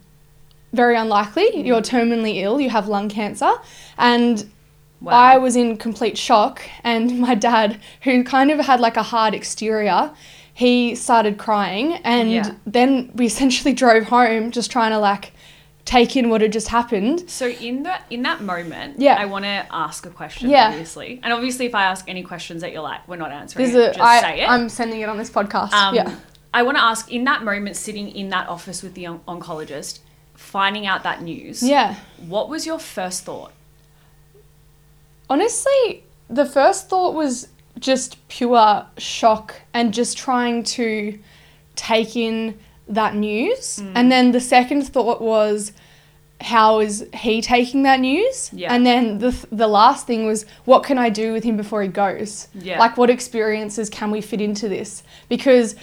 very 0.73 0.97
unlikely. 0.97 1.67
You're 1.67 1.83
terminally 1.83 2.37
ill, 2.37 2.61
you 2.61 2.71
have 2.71 2.87
lung 2.87 3.09
cancer. 3.09 3.51
And 3.99 4.49
Wow. 5.01 5.13
I 5.13 5.39
was 5.39 5.57
in 5.57 5.77
complete 5.79 6.19
shock, 6.19 6.63
and 6.85 7.19
my 7.27 7.35
dad, 7.35 7.81
who 8.03 8.23
kind 8.25 8.51
of 8.51 8.59
had 8.61 8.81
like 8.81 8.97
a 8.97 9.03
hard 9.03 9.35
exterior, 9.35 10.13
he 10.53 10.95
started 10.95 11.39
crying, 11.39 11.95
and 12.05 12.31
Yeah. 12.31 12.55
then 12.67 13.11
we 13.15 13.27
essentially 13.33 13.73
drove 13.73 14.05
home 14.05 14.51
just 14.51 14.71
trying 14.71 14.91
to 14.91 14.99
like 14.99 15.33
take 15.87 16.15
in 16.17 16.29
what 16.29 16.41
had 16.43 16.53
just 16.53 16.69
happened. 16.69 17.29
So 17.31 17.49
in 17.49 17.83
that 17.85 18.05
in 18.11 18.23
that 18.23 18.43
moment, 18.43 19.01
Yeah. 19.01 19.17
I 19.19 19.25
want 19.25 19.45
to 19.47 19.67
ask 19.71 20.05
a 20.07 20.11
question. 20.11 20.51
Yeah. 20.51 20.69
obviously, 20.69 21.19
and 21.23 21.33
obviously, 21.33 21.65
if 21.67 21.75
I 21.75 21.85
ask 21.85 22.05
any 22.09 22.23
questions 22.23 22.61
that 22.61 22.73
you're 22.73 22.83
like, 22.83 23.07
we're 23.09 23.17
not 23.17 23.33
answering, 23.33 23.69
it, 23.71 23.73
just 23.73 24.01
I, 24.01 24.21
say 24.21 24.41
it. 24.43 24.49
I'm 24.51 24.69
sending 24.69 25.01
it 25.01 25.09
on 25.09 25.17
this 25.17 25.31
podcast. 25.31 25.73
Um, 25.73 25.95
yeah. 25.95 26.15
I 26.53 26.63
want 26.63 26.77
to 26.77 26.83
ask 26.83 27.11
in 27.11 27.25
that 27.25 27.43
moment, 27.45 27.77
sitting 27.77 28.09
in 28.11 28.29
that 28.31 28.49
office 28.49 28.83
with 28.83 28.95
the 28.95 29.07
on- 29.07 29.21
oncologist, 29.27 30.01
finding 30.35 30.85
out 30.87 31.05
that 31.05 31.23
news. 31.23 31.63
Yeah. 31.63 31.95
What 32.27 32.49
was 32.51 32.67
your 32.67 32.79
first 32.79 33.25
thought? 33.25 33.53
Honestly, 35.31 36.05
the 36.29 36.45
first 36.45 36.89
thought 36.89 37.15
was 37.15 37.49
just 37.79 38.29
pure 38.29 38.85
shock 38.99 39.55
and 39.73 39.95
just 39.95 40.19
trying 40.19 40.65
to 40.65 41.19
take 41.77 42.17
in 42.17 42.59
that 42.89 43.15
news. 43.15 43.79
Mm. 43.79 43.93
And 43.95 44.13
then 44.13 44.33
the 44.33 44.41
second 44.41 44.83
thought 44.83 45.23
was, 45.23 45.73
how 46.41 46.81
is 46.81 47.07
he 47.15 47.41
taking 47.41 47.85
that 47.85 48.01
news? 48.01 48.51
Yeah. 48.53 48.75
And 48.75 48.85
then 48.85 49.19
the, 49.19 49.31
th- 49.31 49.47
the 49.53 49.69
last 49.69 50.07
thing 50.07 50.27
was, 50.27 50.47
what 50.65 50.83
can 50.83 50.99
I 50.99 51.11
do 51.11 51.33
with 51.33 51.45
him 51.45 51.57
before 51.57 51.83
he 51.83 51.89
goes? 51.89 52.49
Yeah. 52.55 52.79
Like, 52.79 52.97
what 52.97 53.11
experiences 53.11 53.89
can 53.89 54.11
we 54.11 54.21
fit 54.21 54.41
into 54.41 54.69
this? 54.69 55.03
Because 55.29 55.77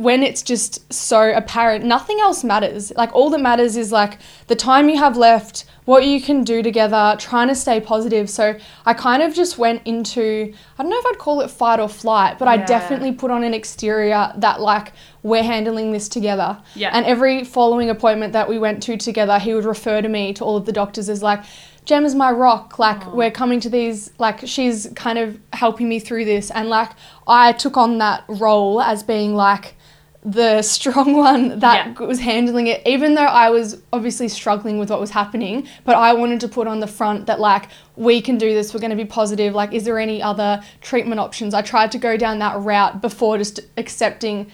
when 0.00 0.22
it's 0.22 0.40
just 0.40 0.90
so 0.90 1.30
apparent, 1.30 1.84
nothing 1.84 2.18
else 2.20 2.42
matters. 2.42 2.90
Like, 2.96 3.14
all 3.14 3.28
that 3.28 3.40
matters 3.42 3.76
is 3.76 3.92
like 3.92 4.18
the 4.46 4.56
time 4.56 4.88
you 4.88 4.96
have 4.96 5.14
left, 5.14 5.66
what 5.84 6.06
you 6.06 6.22
can 6.22 6.42
do 6.42 6.62
together, 6.62 7.16
trying 7.18 7.48
to 7.48 7.54
stay 7.54 7.82
positive. 7.82 8.30
So, 8.30 8.58
I 8.86 8.94
kind 8.94 9.22
of 9.22 9.34
just 9.34 9.58
went 9.58 9.82
into, 9.84 10.54
I 10.78 10.82
don't 10.82 10.88
know 10.90 10.98
if 10.98 11.04
I'd 11.04 11.18
call 11.18 11.42
it 11.42 11.50
fight 11.50 11.80
or 11.80 11.88
flight, 11.88 12.38
but 12.38 12.48
I 12.48 12.56
definitely 12.56 13.12
put 13.12 13.30
on 13.30 13.44
an 13.44 13.52
exterior 13.52 14.32
that, 14.36 14.62
like, 14.62 14.94
we're 15.22 15.42
handling 15.42 15.92
this 15.92 16.08
together. 16.08 16.58
Yeah. 16.74 16.92
And 16.94 17.04
every 17.04 17.44
following 17.44 17.90
appointment 17.90 18.32
that 18.32 18.48
we 18.48 18.58
went 18.58 18.82
to 18.84 18.96
together, 18.96 19.38
he 19.38 19.52
would 19.52 19.66
refer 19.66 20.00
to 20.00 20.08
me 20.08 20.32
to 20.32 20.44
all 20.44 20.56
of 20.56 20.64
the 20.64 20.72
doctors 20.72 21.10
as 21.10 21.22
like, 21.22 21.44
Gem 21.84 22.06
is 22.06 22.14
my 22.14 22.30
rock. 22.30 22.78
Like, 22.78 23.12
we're 23.12 23.30
coming 23.30 23.60
to 23.60 23.68
these, 23.68 24.12
like, 24.18 24.46
she's 24.46 24.90
kind 24.94 25.18
of 25.18 25.38
helping 25.52 25.90
me 25.90 25.98
through 25.98 26.24
this. 26.24 26.50
And, 26.50 26.70
like, 26.70 26.92
I 27.26 27.52
took 27.52 27.76
on 27.76 27.98
that 27.98 28.24
role 28.28 28.80
as 28.80 29.02
being, 29.02 29.34
like, 29.34 29.74
the 30.22 30.60
strong 30.62 31.12
one 31.16 31.58
that 31.60 31.98
Yeah. 31.98 32.06
was 32.06 32.20
handling 32.20 32.66
it, 32.66 32.82
even 32.86 33.14
though 33.14 33.24
I 33.24 33.48
was 33.50 33.80
obviously 33.92 34.28
struggling 34.28 34.78
with 34.78 34.90
what 34.90 35.00
was 35.00 35.10
happening. 35.10 35.66
But 35.84 35.96
I 35.96 36.12
wanted 36.12 36.40
to 36.40 36.48
put 36.48 36.66
on 36.66 36.80
the 36.80 36.86
front 36.86 37.26
that, 37.26 37.40
like, 37.40 37.68
we 37.96 38.20
can 38.20 38.36
do 38.36 38.52
this, 38.52 38.74
we're 38.74 38.80
going 38.80 38.90
to 38.90 38.96
be 38.96 39.04
positive. 39.06 39.54
Like, 39.54 39.72
is 39.72 39.84
there 39.84 39.98
any 39.98 40.22
other 40.22 40.62
treatment 40.82 41.20
options? 41.20 41.54
I 41.54 41.62
tried 41.62 41.90
to 41.92 41.98
go 41.98 42.16
down 42.16 42.38
that 42.40 42.60
route 42.60 43.00
before 43.00 43.38
just 43.38 43.60
accepting 43.76 44.50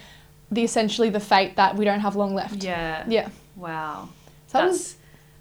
the 0.49 0.63
essentially 0.63 1.09
the 1.09 1.19
fate 1.19 1.57
that 1.57 1.75
we 1.75 1.83
don't 1.83 1.99
have 1.99 2.15
long 2.15 2.33
left. 2.33 2.63
Yeah. 2.63 3.03
Yeah. 3.07 3.27
Wow. 3.57 4.07
So 4.47 4.59
that 4.59 4.65
that's 4.67 4.71
was 4.77 4.95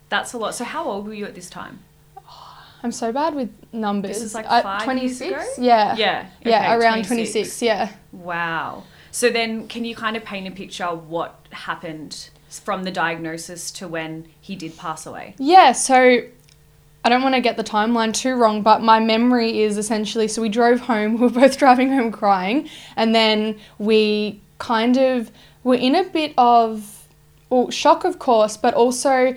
that's 0.09 0.33
a 0.33 0.39
lot. 0.39 0.55
So 0.57 0.65
how 0.65 0.85
old 0.87 1.07
were 1.07 1.15
you 1.15 1.25
at 1.27 1.37
this 1.37 1.49
time? 1.49 1.79
I'm 2.83 2.91
so 2.91 3.13
bad 3.13 3.37
with 3.37 3.51
numbers. 3.73 4.17
This 4.17 4.23
is 4.23 4.35
like 4.35 4.47
Uh, 4.49 4.63
five 4.63 4.99
years 4.99 5.21
ago? 5.21 5.41
Yeah. 5.59 5.95
Yeah. 5.97 6.27
Yeah, 6.45 6.75
okay, 6.75 6.85
around 6.85 7.05
26. 7.07 7.63
Yeah. 7.63 7.91
Wow. 8.13 8.83
So 9.17 9.31
then, 9.31 9.67
can 9.67 9.87
you 9.87 9.97
kind 9.97 10.15
of 10.15 10.27
paint 10.27 10.47
a 10.47 10.51
picture 10.51 10.89
what 10.89 11.47
happened 11.51 12.29
from 12.51 12.85
the 12.85 12.91
diagnosis 12.91 13.71
to 13.71 13.89
when 13.89 14.27
he 14.43 14.55
did 14.57 14.77
pass 14.77 15.07
away? 15.07 15.35
Yeah, 15.39 15.73
so 15.73 16.21
I 17.03 17.09
don't 17.09 17.23
want 17.23 17.35
to 17.35 17.41
get 17.41 17.57
the 17.57 17.65
timeline 17.65 18.13
too 18.13 18.35
wrong, 18.35 18.61
but 18.61 18.83
my 18.83 19.01
memory 19.01 19.63
is 19.63 19.79
essentially 19.79 20.29
so 20.29 20.43
we 20.43 20.51
drove 20.51 20.81
home, 20.81 21.13
we 21.19 21.29
were 21.29 21.31
both 21.31 21.57
driving 21.57 21.93
home 21.93 22.13
crying, 22.13 22.69
and 22.95 23.15
then 23.15 23.59
we 23.79 24.43
kind 24.59 24.99
of 24.99 25.31
were 25.65 25.77
in 25.77 25.95
a 25.95 26.05
bit 26.05 26.35
of 26.37 27.09
well, 27.49 27.71
shock, 27.71 28.05
of 28.05 28.19
course, 28.19 28.59
but 28.59 28.75
also 28.75 29.35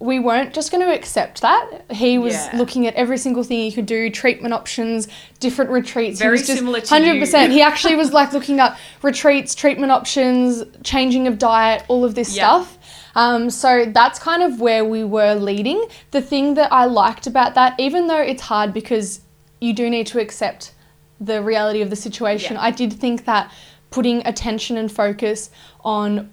we 0.00 0.18
weren't 0.18 0.52
just 0.52 0.70
going 0.70 0.84
to 0.84 0.92
accept 0.92 1.40
that. 1.42 1.84
He 1.90 2.18
was 2.18 2.34
Yeah. 2.34 2.50
looking 2.56 2.86
at 2.86 2.94
every 2.94 3.16
single 3.16 3.42
thing 3.42 3.58
he 3.60 3.72
could 3.72 3.86
do, 3.86 4.10
treatment 4.10 4.52
options, 4.52 5.08
different 5.40 5.70
retreats. 5.70 6.18
Very 6.18 6.36
he 6.36 6.40
was 6.42 6.46
just 6.46 6.58
similar 6.58 6.80
to 6.80 6.86
100%. 6.94 7.48
you. 7.48 7.54
He 7.54 7.62
actually 7.70 7.96
was 7.96 8.12
like 8.12 8.32
looking 8.32 8.60
up 8.60 8.76
retreats, 9.02 9.54
treatment 9.54 9.92
options, 9.92 10.64
changing 10.82 11.26
of 11.26 11.38
diet, 11.38 11.84
all 11.88 12.04
of 12.04 12.14
this 12.14 12.36
Yeah. 12.36 12.42
stuff. 12.62 12.78
Um, 13.16 13.48
so 13.48 13.84
that's 13.86 14.18
kind 14.18 14.42
of 14.42 14.60
where 14.60 14.84
we 14.84 15.04
were 15.04 15.34
leading. 15.36 15.82
The 16.10 16.20
thing 16.20 16.54
that 16.54 16.72
I 16.72 16.84
liked 16.86 17.26
about 17.28 17.54
that, 17.54 17.74
even 17.78 18.08
though 18.08 18.20
it's 18.20 18.42
hard 18.42 18.74
because 18.74 19.20
you 19.60 19.72
do 19.72 19.88
need 19.88 20.08
to 20.08 20.20
accept 20.20 20.72
the 21.20 21.40
reality 21.40 21.80
of 21.80 21.88
the 21.90 21.96
situation, 21.96 22.56
Yeah. 22.56 22.62
I 22.62 22.70
did 22.72 22.92
think 22.92 23.24
that 23.26 23.50
putting 23.90 24.26
attention 24.26 24.76
and 24.76 24.90
focus 24.90 25.50
on 25.84 26.28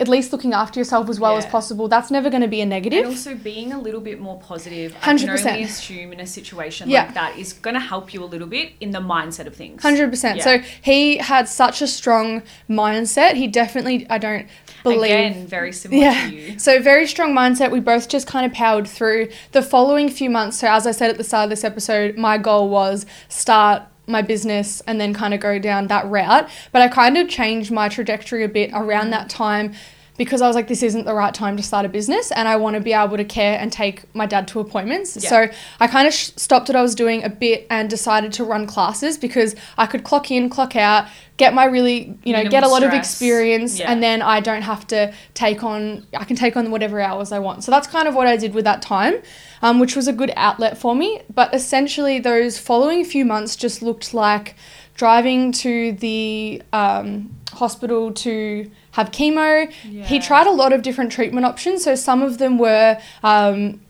at 0.00 0.06
least 0.06 0.32
looking 0.32 0.52
after 0.52 0.78
yourself 0.78 1.08
as 1.08 1.18
well 1.18 1.36
as 1.36 1.44
possible, 1.46 1.88
that's 1.88 2.10
never 2.10 2.30
going 2.30 2.42
to 2.42 2.48
be 2.48 2.60
a 2.60 2.66
negative. 2.66 3.00
And 3.00 3.08
also 3.08 3.34
being 3.34 3.72
a 3.72 3.80
little 3.80 4.00
bit 4.00 4.20
more 4.20 4.38
positive. 4.38 4.94
I 5.02 5.16
can 5.16 5.18
100%. 5.18 5.46
only 5.46 5.62
assume 5.64 6.12
in 6.12 6.20
a 6.20 6.26
situation 6.26 6.88
Yeah. 6.88 7.04
like 7.06 7.14
that 7.14 7.36
is 7.36 7.52
going 7.52 7.74
to 7.74 7.80
help 7.80 8.14
you 8.14 8.22
a 8.22 8.26
little 8.26 8.46
bit 8.46 8.74
in 8.80 8.92
the 8.92 9.00
mindset 9.00 9.46
of 9.46 9.56
things. 9.56 9.82
Hundred 9.82 10.10
percent. 10.10 10.38
Yeah. 10.38 10.44
So 10.44 10.58
he 10.82 11.16
had 11.16 11.48
such 11.48 11.82
a 11.82 11.88
strong 11.88 12.42
mindset. 12.70 13.34
He 13.34 13.48
definitely, 13.48 14.06
I 14.08 14.18
don't 14.18 14.46
believe. 14.84 15.02
Again, 15.10 15.46
very 15.48 15.72
similar 15.72 16.00
Yeah. 16.02 16.28
to 16.28 16.34
you. 16.34 16.58
So 16.60 16.80
very 16.80 17.06
strong 17.08 17.34
mindset. 17.34 17.72
We 17.72 17.80
both 17.80 18.08
just 18.08 18.28
kind 18.28 18.46
of 18.46 18.52
powered 18.52 18.86
through 18.86 19.30
the 19.50 19.62
following 19.62 20.08
few 20.08 20.30
months. 20.30 20.58
So 20.58 20.68
as 20.68 20.86
I 20.86 20.92
said 20.92 21.10
at 21.10 21.18
the 21.18 21.24
start 21.24 21.44
of 21.44 21.50
this 21.50 21.64
episode, 21.64 22.16
my 22.16 22.38
goal 22.38 22.68
was 22.68 23.04
start 23.28 23.82
my 24.08 24.22
business 24.22 24.80
and 24.86 25.00
then 25.00 25.14
kind 25.14 25.34
of 25.34 25.40
go 25.40 25.58
down 25.58 25.86
that 25.88 26.08
route. 26.08 26.48
But 26.72 26.82
I 26.82 26.88
kind 26.88 27.16
of 27.16 27.28
changed 27.28 27.70
my 27.70 27.88
trajectory 27.88 28.44
a 28.44 28.48
bit 28.48 28.70
around 28.72 29.10
that 29.10 29.28
time 29.28 29.74
because 30.18 30.42
I 30.42 30.46
was 30.48 30.56
like, 30.56 30.68
this 30.68 30.82
isn't 30.82 31.04
the 31.06 31.14
right 31.14 31.32
time 31.32 31.56
to 31.56 31.62
start 31.62 31.86
a 31.86 31.88
business 31.88 32.30
and 32.32 32.46
I 32.48 32.56
want 32.56 32.74
to 32.74 32.80
be 32.80 32.92
able 32.92 33.16
to 33.16 33.24
care 33.24 33.58
and 33.58 33.72
take 33.72 34.12
my 34.14 34.26
dad 34.26 34.48
to 34.48 34.60
appointments. 34.60 35.16
Yeah. 35.16 35.30
So 35.30 35.48
I 35.80 35.86
kind 35.86 36.06
of 36.06 36.12
sh- 36.12 36.32
stopped 36.36 36.68
what 36.68 36.76
I 36.76 36.82
was 36.82 36.94
doing 36.94 37.22
a 37.24 37.30
bit 37.30 37.66
and 37.70 37.88
decided 37.88 38.32
to 38.34 38.44
run 38.44 38.66
classes 38.66 39.16
because 39.16 39.54
I 39.78 39.86
could 39.86 40.02
clock 40.02 40.30
in, 40.30 40.50
clock 40.50 40.74
out, 40.74 41.06
get 41.36 41.54
my 41.54 41.64
really, 41.66 42.18
you 42.24 42.32
know, 42.32 42.42
get 42.42 42.64
a 42.64 42.66
Minimal 42.66 42.70
lot 42.70 42.82
of 42.82 42.92
experience 42.92 43.78
Yeah. 43.78 43.90
and 43.90 44.02
then 44.02 44.20
I 44.20 44.40
don't 44.40 44.62
have 44.62 44.86
to 44.88 45.14
take 45.34 45.62
on, 45.62 46.04
I 46.14 46.24
can 46.24 46.34
take 46.36 46.56
on 46.56 46.72
whatever 46.72 47.00
hours 47.00 47.30
I 47.30 47.38
want. 47.38 47.62
So 47.62 47.70
that's 47.70 47.86
kind 47.86 48.08
of 48.08 48.14
what 48.16 48.26
I 48.26 48.36
did 48.36 48.54
with 48.54 48.64
that 48.64 48.82
time, 48.82 49.22
um, 49.62 49.78
which 49.78 49.94
was 49.94 50.08
a 50.08 50.12
good 50.12 50.32
outlet 50.36 50.76
for 50.76 50.96
me. 50.96 51.22
But 51.32 51.54
essentially, 51.54 52.18
those 52.18 52.58
following 52.58 53.04
few 53.04 53.24
months 53.24 53.54
just 53.54 53.82
looked 53.82 54.12
like 54.12 54.56
driving 54.96 55.52
to 55.52 55.92
the 55.92 56.60
um, 56.72 57.32
hospital 57.52 58.12
to 58.12 58.68
have 58.98 59.12
chemo. 59.12 59.70
He 60.04 60.18
tried 60.18 60.48
a 60.48 60.50
lot 60.50 60.72
of 60.72 60.82
different 60.82 61.12
treatment 61.12 61.46
options. 61.46 61.84
So 61.84 61.94
some 61.94 62.20
of 62.20 62.38
them 62.38 62.58
were, 62.58 62.98
um, 63.22 63.80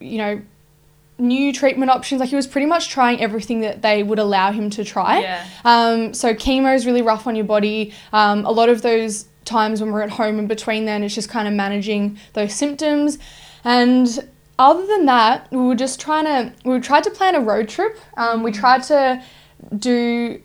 you 0.00 0.18
know, 0.18 0.42
new 1.16 1.52
treatment 1.52 1.92
options. 1.92 2.18
Like 2.18 2.30
he 2.30 2.34
was 2.34 2.48
pretty 2.48 2.66
much 2.66 2.88
trying 2.88 3.20
everything 3.20 3.60
that 3.60 3.82
they 3.82 4.02
would 4.02 4.18
allow 4.18 4.50
him 4.50 4.68
to 4.70 4.82
try. 4.82 5.20
Yeah. 5.20 5.46
Um, 5.64 6.12
so 6.12 6.34
chemo 6.34 6.74
is 6.74 6.86
really 6.86 7.02
rough 7.02 7.28
on 7.28 7.36
your 7.36 7.44
body. 7.44 7.94
Um, 8.12 8.44
a 8.44 8.50
lot 8.50 8.68
of 8.68 8.82
those 8.82 9.26
times 9.44 9.80
when 9.80 9.92
we're 9.92 10.02
at 10.02 10.10
home 10.10 10.40
and 10.40 10.48
between 10.48 10.86
then, 10.86 11.04
it's 11.04 11.14
just 11.14 11.28
kind 11.28 11.46
of 11.46 11.54
managing 11.54 12.18
those 12.32 12.52
symptoms. 12.52 13.18
And 13.62 14.28
other 14.58 14.84
than 14.88 15.06
that, 15.06 15.46
we 15.52 15.58
were 15.58 15.76
just 15.76 16.00
trying 16.00 16.24
to 16.24 16.52
we 16.68 16.80
tried 16.80 17.04
to 17.04 17.10
plan 17.10 17.36
a 17.36 17.40
road 17.40 17.68
trip. 17.68 17.96
Um, 18.16 18.42
we 18.42 18.50
tried 18.50 18.82
to 18.84 19.22
do 19.76 20.42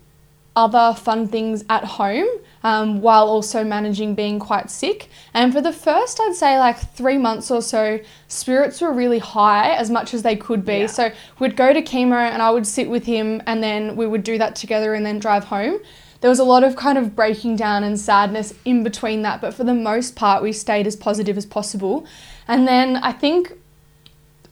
other 0.56 0.96
fun 0.96 1.28
things 1.28 1.64
at 1.70 1.84
home 1.84 2.28
um, 2.68 3.00
while 3.00 3.30
also 3.30 3.64
managing 3.64 4.14
being 4.14 4.40
quite 4.40 4.70
sick. 4.70 5.08
And 5.34 5.54
for 5.54 5.62
the 5.62 5.72
first, 5.72 6.20
I'd 6.20 6.36
say 6.36 6.60
like 6.60 6.78
three 6.78 7.18
months 7.18 7.50
or 7.50 7.62
so, 7.62 8.02
spirits 8.28 8.82
were 8.82 8.92
really 8.92 9.20
high 9.20 9.72
as 9.72 9.90
much 9.90 10.14
as 10.14 10.22
they 10.22 10.36
could 10.36 10.66
be. 10.66 10.80
Yeah. 10.80 10.88
So 10.88 11.12
we'd 11.40 11.56
go 11.56 11.72
to 11.72 11.82
chemo 11.82 12.18
and 12.18 12.42
I 12.42 12.50
would 12.50 12.68
sit 12.68 12.90
with 12.90 13.06
him 13.06 13.42
and 13.48 13.64
then 13.64 13.96
we 13.96 14.06
would 14.06 14.22
do 14.22 14.38
that 14.40 14.58
together 14.58 14.94
and 14.94 15.06
then 15.06 15.18
drive 15.18 15.46
home. 15.46 15.80
There 16.20 16.30
was 16.30 16.40
a 16.40 16.44
lot 16.44 16.66
of 16.66 16.76
kind 16.76 16.98
of 16.98 17.16
breaking 17.16 17.56
down 17.56 17.86
and 17.86 17.98
sadness 17.98 18.54
in 18.66 18.84
between 18.84 19.22
that, 19.22 19.40
but 19.40 19.54
for 19.54 19.64
the 19.64 19.74
most 19.74 20.18
part, 20.18 20.44
we 20.44 20.52
stayed 20.52 20.88
as 20.88 20.98
positive 20.98 21.38
as 21.38 21.46
possible. 21.46 22.06
And 22.50 22.68
then 22.68 22.98
I 22.98 23.14
think 23.14 23.57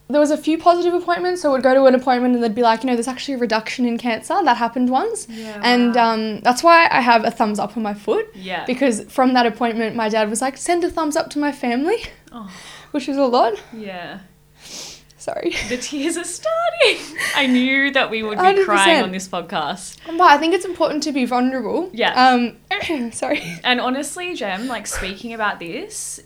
there 0.07 0.19
was 0.19 0.29
a 0.31 0.37
few 0.37 0.57
positive 0.57 0.93
appointments. 0.93 1.41
So 1.41 1.53
we'd 1.53 1.63
go 1.63 1.73
to 1.73 1.85
an 1.85 1.95
appointment 1.95 2.35
and 2.35 2.43
they'd 2.43 2.53
be 2.53 2.61
like, 2.61 2.83
you 2.83 2.87
know, 2.87 2.95
there's 2.95 3.07
actually 3.07 3.35
a 3.35 3.37
reduction 3.39 3.85
in 3.85 3.97
cancer. 3.97 4.35
That 4.43 4.57
happened 4.57 4.89
once. 4.89 5.27
Yeah, 5.29 5.59
and 5.63 5.95
wow. 5.95 6.13
um, 6.13 6.39
that's 6.41 6.61
why 6.63 6.87
I 6.91 7.01
have 7.01 7.23
a 7.25 7.31
thumbs 7.31 7.57
up 7.59 7.75
on 7.75 7.83
my 7.83 7.93
foot. 7.93 8.27
Yeah. 8.35 8.65
Because 8.65 9.03
from 9.11 9.33
that 9.33 9.45
appointment, 9.45 9.95
my 9.95 10.09
dad 10.09 10.29
was 10.29 10.41
like, 10.41 10.57
send 10.57 10.83
a 10.83 10.89
thumbs 10.91 11.15
up 11.15 11.29
to 11.31 11.39
my 11.39 11.51
family, 11.51 12.03
Oh, 12.31 12.51
which 12.91 13.07
was 13.07 13.17
a 13.17 13.25
lot. 13.25 13.53
yeah. 13.73 14.19
Sorry. 15.17 15.55
The 15.69 15.77
tears 15.77 16.17
are 16.17 16.23
starting. 16.23 17.17
I 17.35 17.47
knew 17.47 17.89
that 17.93 18.11
we 18.11 18.21
would 18.21 18.37
be 18.37 18.43
100%. 18.43 18.65
crying 18.65 19.03
on 19.03 19.11
this 19.11 19.27
podcast. 19.27 19.97
But 20.05 20.21
I 20.21 20.37
think 20.37 20.53
it's 20.53 20.65
important 20.65 21.01
to 21.01 21.11
be 21.11 21.25
vulnerable. 21.25 21.89
Yeah. 21.93 22.13
Um, 22.13 23.11
sorry. 23.11 23.41
And 23.63 23.81
honestly, 23.81 24.35
Jem, 24.35 24.67
like 24.67 24.85
speaking 24.85 25.33
about 25.33 25.57
this, 25.59 26.19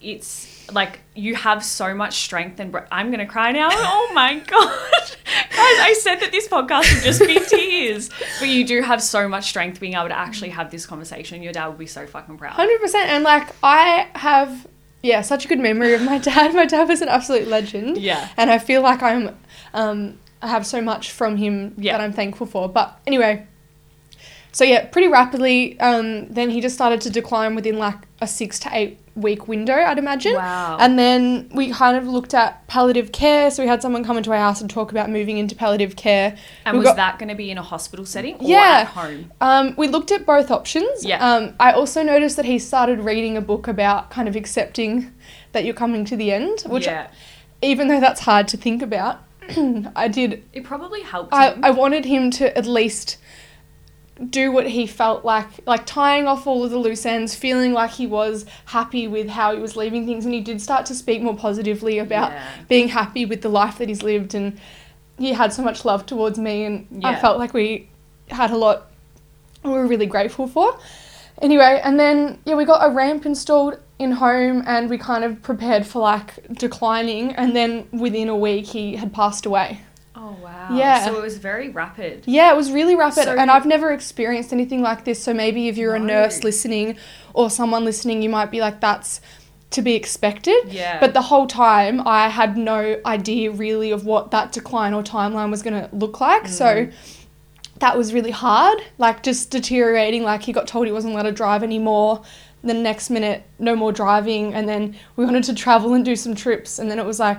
it's 0.00 0.53
like 0.72 1.00
you 1.14 1.34
have 1.34 1.64
so 1.64 1.94
much 1.94 2.14
strength 2.20 2.58
and 2.60 2.72
br- 2.72 2.80
I'm 2.90 3.10
gonna 3.10 3.26
cry 3.26 3.52
now. 3.52 3.68
Oh 3.72 4.10
my 4.14 4.38
god, 4.38 4.68
guys! 5.26 5.56
I 5.58 5.96
said 6.00 6.16
that 6.20 6.30
this 6.32 6.48
podcast 6.48 6.92
would 6.94 7.02
just 7.04 7.20
be 7.20 7.38
tears, 7.40 8.08
but 8.38 8.48
you 8.48 8.66
do 8.66 8.80
have 8.82 9.02
so 9.02 9.28
much 9.28 9.48
strength 9.48 9.80
being 9.80 9.94
able 9.94 10.08
to 10.08 10.16
actually 10.18 10.50
have 10.50 10.70
this 10.70 10.86
conversation. 10.86 11.42
Your 11.42 11.52
dad 11.52 11.66
would 11.68 11.78
be 11.78 11.86
so 11.86 12.06
fucking 12.06 12.38
proud. 12.38 12.52
Hundred 12.54 12.80
percent, 12.80 13.10
and 13.10 13.24
like 13.24 13.48
I 13.62 14.08
have, 14.14 14.66
yeah, 15.02 15.20
such 15.22 15.44
a 15.44 15.48
good 15.48 15.58
memory 15.60 15.94
of 15.94 16.02
my 16.02 16.18
dad. 16.30 16.54
My 16.54 16.66
dad 16.66 16.88
was 16.88 17.02
an 17.02 17.08
absolute 17.08 17.48
legend. 17.48 17.98
Yeah. 17.98 18.28
and 18.36 18.50
I 18.50 18.58
feel 18.58 18.82
like 18.82 19.02
I'm, 19.02 19.36
um, 19.74 20.18
I 20.42 20.48
have 20.48 20.66
so 20.66 20.80
much 20.80 21.10
from 21.10 21.36
him 21.36 21.74
Yeah. 21.76 21.96
that 21.98 22.04
I'm 22.04 22.12
thankful 22.12 22.46
for. 22.46 22.68
But 22.68 22.98
anyway, 23.06 23.46
so 24.52 24.64
yeah, 24.64 24.86
pretty 24.86 25.08
rapidly, 25.08 25.78
um, 25.80 26.28
then 26.28 26.50
he 26.50 26.60
just 26.60 26.74
started 26.74 27.00
to 27.02 27.10
decline 27.10 27.54
within 27.54 27.78
like 27.78 27.96
a 28.20 28.26
six 28.26 28.58
to 28.60 28.68
eight 28.72 28.98
week 29.16 29.46
window, 29.46 29.74
I'd 29.74 29.98
imagine. 29.98 30.34
Wow. 30.34 30.76
And 30.80 30.98
then 30.98 31.48
we 31.54 31.70
kind 31.70 31.96
of 31.96 32.06
looked 32.06 32.34
at 32.34 32.66
palliative 32.66 33.12
care. 33.12 33.50
So 33.50 33.62
we 33.62 33.68
had 33.68 33.80
someone 33.80 34.02
come 34.04 34.16
into 34.16 34.32
our 34.32 34.38
house 34.38 34.60
and 34.60 34.68
talk 34.68 34.90
about 34.90 35.08
moving 35.08 35.38
into 35.38 35.54
palliative 35.54 35.94
care. 35.94 36.36
And 36.66 36.74
We 36.74 36.78
was 36.80 36.88
got- 36.88 36.96
that 36.96 37.18
going 37.20 37.28
to 37.28 37.34
be 37.36 37.50
in 37.50 37.56
a 37.58 37.62
hospital 37.62 38.04
setting 38.06 38.34
or 38.36 38.48
Yeah. 38.48 38.80
at 38.80 38.86
home? 38.88 39.30
Um, 39.40 39.74
we 39.76 39.86
looked 39.86 40.10
at 40.10 40.26
both 40.26 40.50
options. 40.50 41.04
Yeah. 41.04 41.24
Um, 41.24 41.54
I 41.60 41.70
also 41.72 42.02
noticed 42.02 42.36
that 42.36 42.44
he 42.44 42.58
started 42.58 43.00
reading 43.00 43.36
a 43.36 43.40
book 43.40 43.68
about 43.68 44.10
kind 44.10 44.26
of 44.28 44.34
accepting 44.34 45.12
that 45.52 45.64
you're 45.64 45.74
coming 45.74 46.04
to 46.06 46.16
the 46.16 46.32
end, 46.32 46.62
which, 46.66 46.86
yeah, 46.86 47.06
even 47.62 47.86
though 47.88 48.00
that's 48.00 48.22
hard 48.22 48.48
to 48.48 48.56
think 48.56 48.82
about, 48.82 49.20
I 49.94 50.08
did. 50.08 50.42
it 50.52 50.64
probably 50.64 51.02
helped. 51.02 51.32
I, 51.32 51.50
him. 51.52 51.64
I 51.64 51.70
wanted 51.70 52.04
him 52.06 52.30
to 52.32 52.56
at 52.58 52.66
least 52.66 53.18
do 54.30 54.52
what 54.52 54.68
he 54.68 54.86
felt 54.86 55.24
like, 55.24 55.46
like 55.66 55.86
tying 55.86 56.26
off 56.26 56.46
all 56.46 56.62
of 56.64 56.70
the 56.70 56.78
loose 56.78 57.04
ends, 57.04 57.34
feeling 57.34 57.72
like 57.72 57.90
he 57.90 58.06
was 58.06 58.46
happy 58.66 59.08
with 59.08 59.28
how 59.28 59.54
he 59.54 59.60
was 59.60 59.76
leaving 59.76 60.06
things, 60.06 60.24
and 60.24 60.32
he 60.32 60.40
did 60.40 60.60
start 60.60 60.86
to 60.86 60.94
speak 60.94 61.20
more 61.20 61.34
positively 61.36 61.98
about 61.98 62.30
Yeah. 62.30 62.42
being 62.68 62.88
happy 62.88 63.24
with 63.24 63.42
the 63.42 63.48
life 63.48 63.78
that 63.78 63.88
he's 63.88 64.02
lived, 64.02 64.34
and 64.34 64.58
he 65.18 65.32
had 65.32 65.52
so 65.52 65.62
much 65.62 65.84
love 65.84 66.06
towards 66.06 66.38
me, 66.38 66.64
and 66.64 66.86
I 67.04 67.16
felt 67.16 67.38
like 67.38 67.52
we 67.54 67.88
had 68.28 68.50
a 68.50 68.56
lot 68.56 68.86
we 69.62 69.70
were 69.70 69.86
really 69.86 70.06
grateful 70.06 70.46
for. 70.46 70.78
Anyway, 71.42 71.80
and 71.82 71.98
then 71.98 72.38
yeah, 72.44 72.54
we 72.54 72.64
got 72.64 72.86
a 72.86 72.90
ramp 72.94 73.26
installed 73.26 73.78
in 73.98 74.12
home, 74.12 74.62
and 74.66 74.88
we 74.90 74.98
kind 74.98 75.24
of 75.24 75.42
prepared 75.42 75.86
for 75.86 75.98
like 76.00 76.46
declining, 76.52 77.32
and 77.34 77.56
then 77.56 77.88
within 77.92 78.28
a 78.28 78.36
week 78.36 78.66
he 78.66 78.96
had 78.96 79.12
passed 79.12 79.44
away. 79.46 79.80
Oh 80.24 80.36
wow. 80.42 80.68
Yeah. 80.72 81.04
So 81.04 81.16
it 81.16 81.22
was 81.22 81.36
very 81.38 81.68
rapid. 81.68 82.22
Yeah, 82.26 82.52
it 82.52 82.56
was 82.56 82.70
really 82.72 82.96
rapid, 82.96 83.24
So 83.24 83.36
and 83.36 83.50
I've 83.50 83.66
never 83.66 83.92
experienced 83.92 84.52
anything 84.52 84.82
like 84.82 85.04
this. 85.04 85.22
So 85.22 85.34
maybe 85.34 85.68
if 85.68 85.76
you're 85.76 85.94
a 85.94 85.98
nurse 86.14 86.42
listening 86.44 86.96
or 87.32 87.50
someone 87.50 87.84
listening, 87.84 88.22
you 88.22 88.28
might 88.30 88.50
be 88.50 88.60
like, 88.60 88.80
"That's 88.80 89.20
to 89.70 89.82
be 89.82 89.94
expected." 89.94 90.60
Yeah. 90.68 90.98
But 91.00 91.14
the 91.14 91.22
whole 91.22 91.46
time, 91.46 92.06
I 92.06 92.28
had 92.28 92.56
no 92.56 93.00
idea 93.04 93.50
really 93.50 93.90
of 93.90 94.06
what 94.06 94.30
that 94.30 94.52
decline 94.52 94.94
or 94.94 95.02
timeline 95.02 95.50
was 95.50 95.62
going 95.62 95.80
to 95.80 95.88
look 95.94 96.20
like. 96.20 96.48
So 96.48 96.66
Mm. 96.66 96.92
that 97.80 97.98
was 97.98 98.14
really 98.14 98.30
hard. 98.30 98.78
Like 98.98 99.22
just 99.22 99.50
deteriorating. 99.50 100.22
Like 100.22 100.42
he 100.42 100.52
got 100.52 100.66
told 100.68 100.86
he 100.86 100.92
wasn't 100.92 101.12
allowed 101.14 101.24
to 101.24 101.32
drive 101.32 101.62
anymore. 101.62 102.22
The 102.62 102.72
next 102.72 103.10
minute, 103.10 103.42
no 103.58 103.76
more 103.76 103.92
driving, 103.92 104.54
and 104.54 104.66
then 104.66 104.96
we 105.16 105.24
wanted 105.26 105.44
to 105.44 105.54
travel 105.54 105.92
and 105.92 106.02
do 106.04 106.16
some 106.16 106.34
trips, 106.34 106.78
and 106.78 106.90
then 106.90 106.98
it 106.98 107.04
was 107.04 107.18
like 107.20 107.38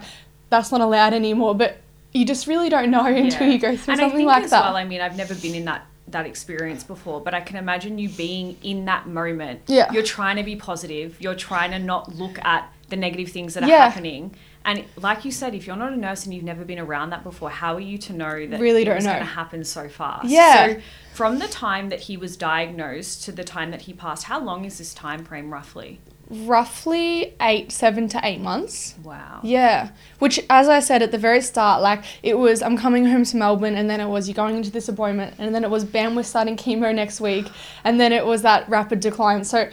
that's 0.51 0.71
not 0.71 0.81
allowed 0.81 1.13
anymore. 1.13 1.55
But 1.55 1.77
you 2.15 2.25
just 2.25 2.47
really 2.47 2.69
don't 2.69 2.89
know 2.89 3.05
until 3.23 3.47
Yeah. 3.47 3.53
you 3.53 3.59
go 3.59 3.75
through 3.77 3.93
and 3.93 4.01
I 4.01 4.05
something 4.05 4.17
think 4.19 4.27
like 4.27 4.43
as 4.45 4.51
that. 4.51 4.61
Well, 4.63 4.77
I 4.77 4.85
mean, 4.85 5.01
I've 5.01 5.17
never 5.17 5.35
been 5.35 5.53
in 5.55 5.65
that 5.65 5.85
that 6.07 6.25
experience 6.27 6.83
before, 6.83 7.19
but 7.19 7.33
I 7.33 7.41
can 7.41 7.57
imagine 7.57 7.97
you 7.97 8.09
being 8.09 8.57
in 8.63 8.85
that 8.85 9.07
moment. 9.07 9.61
Yeah. 9.67 9.91
You're 9.91 10.03
trying 10.03 10.37
to 10.37 10.43
be 10.43 10.55
positive. 10.55 11.19
You're 11.19 11.33
trying 11.35 11.71
to 11.71 11.79
not 11.79 12.13
look 12.15 12.37
at 12.45 12.71
the 12.89 12.95
negative 12.95 13.29
things 13.29 13.55
that 13.55 13.63
are 13.63 13.67
Yeah. 13.67 13.89
happening. 13.89 14.35
And 14.63 14.83
like 14.97 15.25
you 15.25 15.31
said, 15.31 15.55
if 15.55 15.65
you're 15.67 15.75
not 15.75 15.91
a 15.93 15.97
nurse 15.97 16.23
and 16.25 16.33
you've 16.33 16.43
never 16.43 16.63
been 16.63 16.77
around 16.79 17.09
that 17.09 17.23
before, 17.23 17.49
how 17.49 17.73
are 17.75 17.79
you 17.79 17.97
to 17.97 18.13
know 18.13 18.45
that 18.47 18.59
Really 18.59 18.83
don't 18.83 18.99
know. 19.03 19.09
going 19.13 19.19
to 19.19 19.25
happen 19.25 19.63
so 19.63 19.89
fast? 19.89 20.25
Yeah. 20.29 20.67
So 20.75 20.81
from 21.13 21.39
the 21.39 21.47
time 21.47 21.89
that 21.89 22.01
he 22.01 22.17
was 22.17 22.37
diagnosed 22.37 23.23
to 23.25 23.31
the 23.31 23.43
time 23.43 23.71
that 23.71 23.81
he 23.81 23.93
passed, 23.93 24.25
how 24.25 24.39
long 24.39 24.63
is 24.63 24.77
this 24.77 24.93
time 24.93 25.25
frame 25.25 25.51
roughly? 25.51 25.99
Roughly 26.27 27.35
eight, 27.39 27.71
seven 27.71 28.07
to 28.09 28.19
eight 28.23 28.41
months. 28.41 28.95
Wow. 29.03 29.41
Yeah, 29.43 29.89
which, 30.17 30.39
as 30.49 30.67
I 30.67 30.79
said 30.79 31.03
at 31.03 31.11
the 31.11 31.19
very 31.19 31.41
start, 31.41 31.83
like 31.83 32.03
it 32.23 32.37
was, 32.37 32.63
I'm 32.63 32.77
coming 32.77 33.05
home 33.05 33.23
to 33.25 33.37
Melbourne, 33.37 33.75
and 33.75 33.87
then 33.87 33.99
it 33.99 34.07
was 34.07 34.27
you're 34.27 34.33
going 34.35 34.55
into 34.57 34.71
this 34.71 34.89
appointment, 34.89 35.35
and 35.37 35.53
then 35.53 35.63
it 35.63 35.69
was 35.69 35.83
bam, 35.85 36.15
we're 36.15 36.23
starting 36.23 36.57
chemo 36.57 36.93
next 36.95 37.21
week, 37.21 37.47
and 37.83 37.99
then 37.99 38.11
it 38.11 38.25
was 38.25 38.41
that 38.41 38.67
rapid 38.69 39.01
decline. 39.01 39.43
So, 39.43 39.69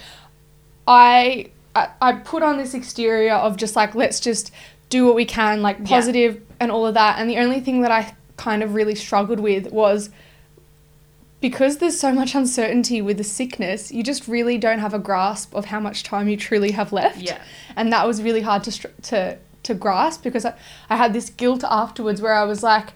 I 0.87 1.50
I, 1.75 1.88
I 2.02 2.12
put 2.14 2.42
on 2.42 2.59
this 2.59 2.75
exterior 2.75 3.32
of 3.32 3.56
just 3.56 3.75
like 3.75 3.94
let's 3.94 4.21
just 4.21 4.52
do 4.90 5.06
what 5.06 5.14
we 5.14 5.25
can, 5.25 5.62
like 5.62 5.78
Yeah. 5.80 5.87
positive 5.87 6.42
and 6.61 6.71
all 6.71 6.87
of 6.87 6.94
that, 6.94 7.18
and 7.18 7.30
the 7.30 7.38
only 7.38 7.61
thing 7.61 7.80
that 7.80 7.90
I 7.90 8.14
kind 8.37 8.62
of 8.62 8.75
really 8.75 8.94
struggled 8.94 9.40
with 9.40 9.73
was 9.73 10.11
because 11.42 11.76
there's 11.78 12.00
so 12.00 12.12
much 12.12 12.34
uncertainty 12.34 13.02
with 13.02 13.18
the 13.18 13.25
sickness, 13.25 13.92
you 13.92 14.02
just 14.02 14.26
really 14.26 14.56
don't 14.56 14.78
have 14.78 14.94
a 14.94 14.99
grasp 14.99 15.54
of 15.54 15.66
how 15.66 15.80
much 15.80 16.02
time 16.04 16.28
you 16.28 16.37
truly 16.38 16.70
have 16.70 16.92
left 16.92 17.18
Yeah. 17.18 17.42
and 17.76 17.92
that 17.92 18.06
was 18.06 18.22
really 18.22 18.40
hard 18.40 18.64
to 18.64 18.88
to 19.11 19.38
to 19.64 19.75
grasp 19.75 20.22
because 20.22 20.44
I, 20.44 20.54
I 20.88 20.96
had 20.96 21.12
this 21.12 21.28
guilt 21.28 21.62
afterwards 21.64 22.22
where 22.22 22.34
I 22.34 22.44
was 22.44 22.62
like 22.62 22.94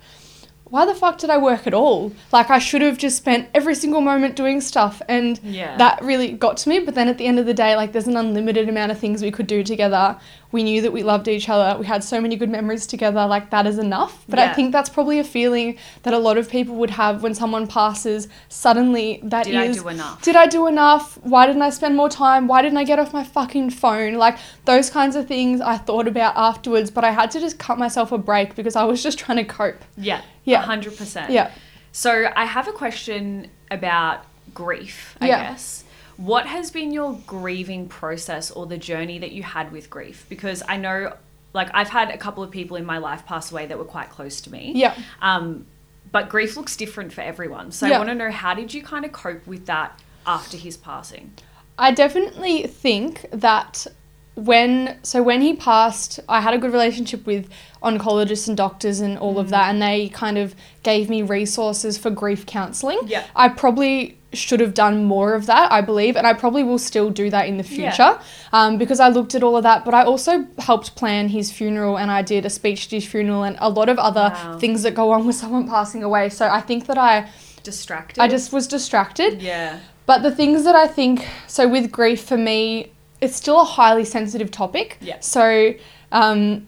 why 0.68 0.84
the 0.84 0.96
fuck 0.96 1.18
did 1.18 1.30
I 1.30 1.38
work 1.38 1.64
at 1.68 1.74
all 1.74 2.10
like 2.32 2.50
I 2.50 2.58
should 2.58 2.82
have 2.82 2.98
just 2.98 3.16
spent 3.18 3.48
every 3.54 3.76
single 3.76 4.00
moment 4.00 4.34
doing 4.34 4.60
stuff 4.60 5.00
and 5.08 5.38
Yeah. 5.44 5.76
that 5.76 6.02
really 6.02 6.32
got 6.32 6.56
to 6.58 6.68
me 6.68 6.80
but 6.80 6.94
then 6.96 7.06
at 7.06 7.18
the 7.18 7.26
end 7.26 7.38
of 7.38 7.46
the 7.46 7.54
day 7.54 7.76
like 7.76 7.92
there's 7.92 8.08
an 8.08 8.16
unlimited 8.16 8.68
amount 8.68 8.90
of 8.90 8.98
things 8.98 9.22
we 9.22 9.30
could 9.30 9.46
do 9.46 9.62
together 9.62 10.18
we 10.52 10.62
knew 10.62 10.80
that 10.80 10.92
we 10.92 11.02
loved 11.02 11.28
each 11.28 11.48
other 11.48 11.78
we 11.78 11.86
had 11.86 12.02
so 12.04 12.20
many 12.20 12.36
good 12.36 12.48
memories 12.50 12.86
together 12.86 13.26
like 13.26 13.50
that 13.50 13.66
is 13.66 13.78
enough 13.78 14.24
but 14.28 14.38
I 14.38 14.52
think 14.54 14.72
that's 14.72 14.88
probably 14.88 15.18
a 15.18 15.24
feeling 15.24 15.76
that 16.04 16.14
a 16.14 16.18
lot 16.18 16.38
of 16.38 16.48
people 16.48 16.76
would 16.76 16.90
have 16.90 17.22
when 17.22 17.34
someone 17.34 17.66
passes 17.66 18.28
suddenly 18.48 19.20
That 19.22 19.44
Did 19.44 19.56
I 19.56 19.72
do 19.72 19.88
enough? 19.88 20.22
Did 20.22 20.36
I 20.36 20.46
do 20.46 20.66
enough? 20.66 21.18
Why 21.22 21.46
didn't 21.46 21.62
I 21.62 21.70
spend 21.70 21.96
more 21.96 22.08
time? 22.08 22.46
Why 22.48 22.62
didn't 22.62 22.78
I 22.78 22.84
get 22.84 22.98
off 22.98 23.12
my 23.12 23.24
fucking 23.24 23.70
phone? 23.70 24.14
Like 24.14 24.38
those 24.64 24.90
kinds 24.90 25.16
of 25.16 25.26
things 25.26 25.60
I 25.60 25.76
thought 25.76 26.06
about 26.08 26.36
afterwards, 26.36 26.90
but 26.90 27.04
I 27.04 27.10
had 27.10 27.30
to 27.32 27.40
just 27.40 27.58
cut 27.58 27.78
myself 27.78 28.12
a 28.12 28.18
break 28.18 28.54
because 28.54 28.76
I 28.76 28.84
was 28.84 29.02
just 29.02 29.18
trying 29.18 29.38
to 29.38 29.44
cope. 29.44 29.84
Yeah. 29.96 30.22
Yeah. 30.44 30.62
hundred 30.62 30.96
percent. 30.96 31.30
Yeah. 31.32 31.50
So 31.92 32.30
I 32.36 32.44
have 32.44 32.68
a 32.68 32.72
question 32.72 33.50
about 33.70 34.24
grief, 34.54 35.16
I 35.20 35.28
Yeah. 35.28 35.50
guess. 35.50 35.84
What 36.16 36.46
has 36.46 36.70
been 36.70 36.92
your 36.92 37.18
grieving 37.26 37.88
process 37.88 38.50
or 38.50 38.66
the 38.66 38.78
journey 38.78 39.18
that 39.18 39.32
you 39.32 39.42
had 39.42 39.70
with 39.72 39.90
grief? 39.90 40.26
Because 40.28 40.62
I 40.66 40.76
know 40.76 41.14
like 41.52 41.70
I've 41.74 41.88
had 41.88 42.10
a 42.10 42.18
couple 42.18 42.42
of 42.42 42.50
people 42.50 42.76
in 42.76 42.84
my 42.84 42.98
life 42.98 43.26
pass 43.26 43.50
away 43.50 43.66
that 43.66 43.78
were 43.78 43.84
quite 43.84 44.10
close 44.10 44.40
to 44.42 44.52
me. 44.52 44.72
Yeah. 44.74 44.94
Um, 45.20 45.66
but 46.12 46.28
grief 46.28 46.56
looks 46.56 46.76
different 46.76 47.12
for 47.12 47.22
everyone. 47.22 47.72
So 47.72 47.86
I 47.86 47.98
want 47.98 48.08
to 48.10 48.14
know 48.14 48.30
how 48.30 48.54
did 48.54 48.72
you 48.72 48.82
kind 48.82 49.04
of 49.04 49.12
cope 49.12 49.46
with 49.46 49.66
that 49.66 50.00
after 50.26 50.56
his 50.56 50.76
passing? 50.76 51.32
I 51.78 51.90
definitely 51.90 52.66
think 52.66 53.26
that 53.32 53.86
when 54.36 54.98
so 55.02 55.22
when 55.22 55.40
he 55.40 55.54
passed, 55.54 56.20
I 56.28 56.40
had 56.40 56.54
a 56.54 56.58
good 56.58 56.72
relationship 56.72 57.26
with 57.26 57.48
oncologists 57.82 58.46
and 58.48 58.56
doctors 58.56 59.00
and 59.00 59.18
all 59.18 59.38
of 59.38 59.48
that, 59.50 59.70
and 59.70 59.80
they 59.82 60.08
kind 60.10 60.36
of 60.38 60.54
gave 60.82 61.08
me 61.10 61.22
resources 61.22 61.96
for 61.98 62.10
grief 62.10 62.46
counselling. 62.46 63.00
Yeah. 63.06 63.24
I 63.34 63.48
probably 63.48 64.18
should 64.34 64.60
have 64.60 64.74
done 64.74 65.04
more 65.04 65.32
of 65.34 65.46
that, 65.46 65.72
I 65.72 65.80
believe, 65.80 66.14
and 66.16 66.26
I 66.26 66.34
probably 66.34 66.62
will 66.62 66.78
still 66.78 67.08
do 67.08 67.30
that 67.30 67.46
in 67.48 67.56
the 67.56 67.64
Yeah. 67.64 67.90
future 67.90 68.18
um, 68.52 68.76
because 68.76 69.00
I 69.00 69.08
looked 69.08 69.34
at 69.34 69.42
all 69.42 69.56
of 69.56 69.62
that. 69.62 69.86
But 69.86 69.94
I 69.94 70.02
also 70.02 70.44
helped 70.58 70.94
plan 70.96 71.28
his 71.28 71.50
funeral, 71.50 71.96
and 71.96 72.10
I 72.10 72.20
did 72.20 72.44
a 72.44 72.50
speech 72.50 72.88
to 72.88 72.96
his 72.96 73.06
funeral 73.06 73.42
and 73.42 73.56
a 73.60 73.70
lot 73.70 73.88
of 73.88 73.98
other 73.98 74.32
Wow. 74.34 74.58
things 74.58 74.82
that 74.82 74.94
go 74.94 75.12
on 75.12 75.26
with 75.26 75.36
someone 75.36 75.66
passing 75.66 76.02
away. 76.02 76.28
So 76.28 76.46
I 76.48 76.60
think 76.60 76.86
that 76.86 76.98
I 76.98 77.28
Distracted. 77.62 78.20
I 78.22 78.28
just 78.28 78.52
was 78.52 78.68
distracted. 78.68 79.42
Yeah. 79.42 79.78
But 80.04 80.22
the 80.22 80.30
things 80.30 80.62
that 80.62 80.76
I 80.76 80.86
think, 80.86 81.26
so 81.48 81.66
with 81.66 81.90
grief 81.90 82.22
for 82.22 82.36
me, 82.36 82.92
it's 83.20 83.36
still 83.36 83.60
a 83.60 83.64
highly 83.64 84.04
sensitive 84.04 84.50
topic. 84.50 84.98
Yeah. 85.00 85.20
So 85.20 85.74
um, 86.12 86.66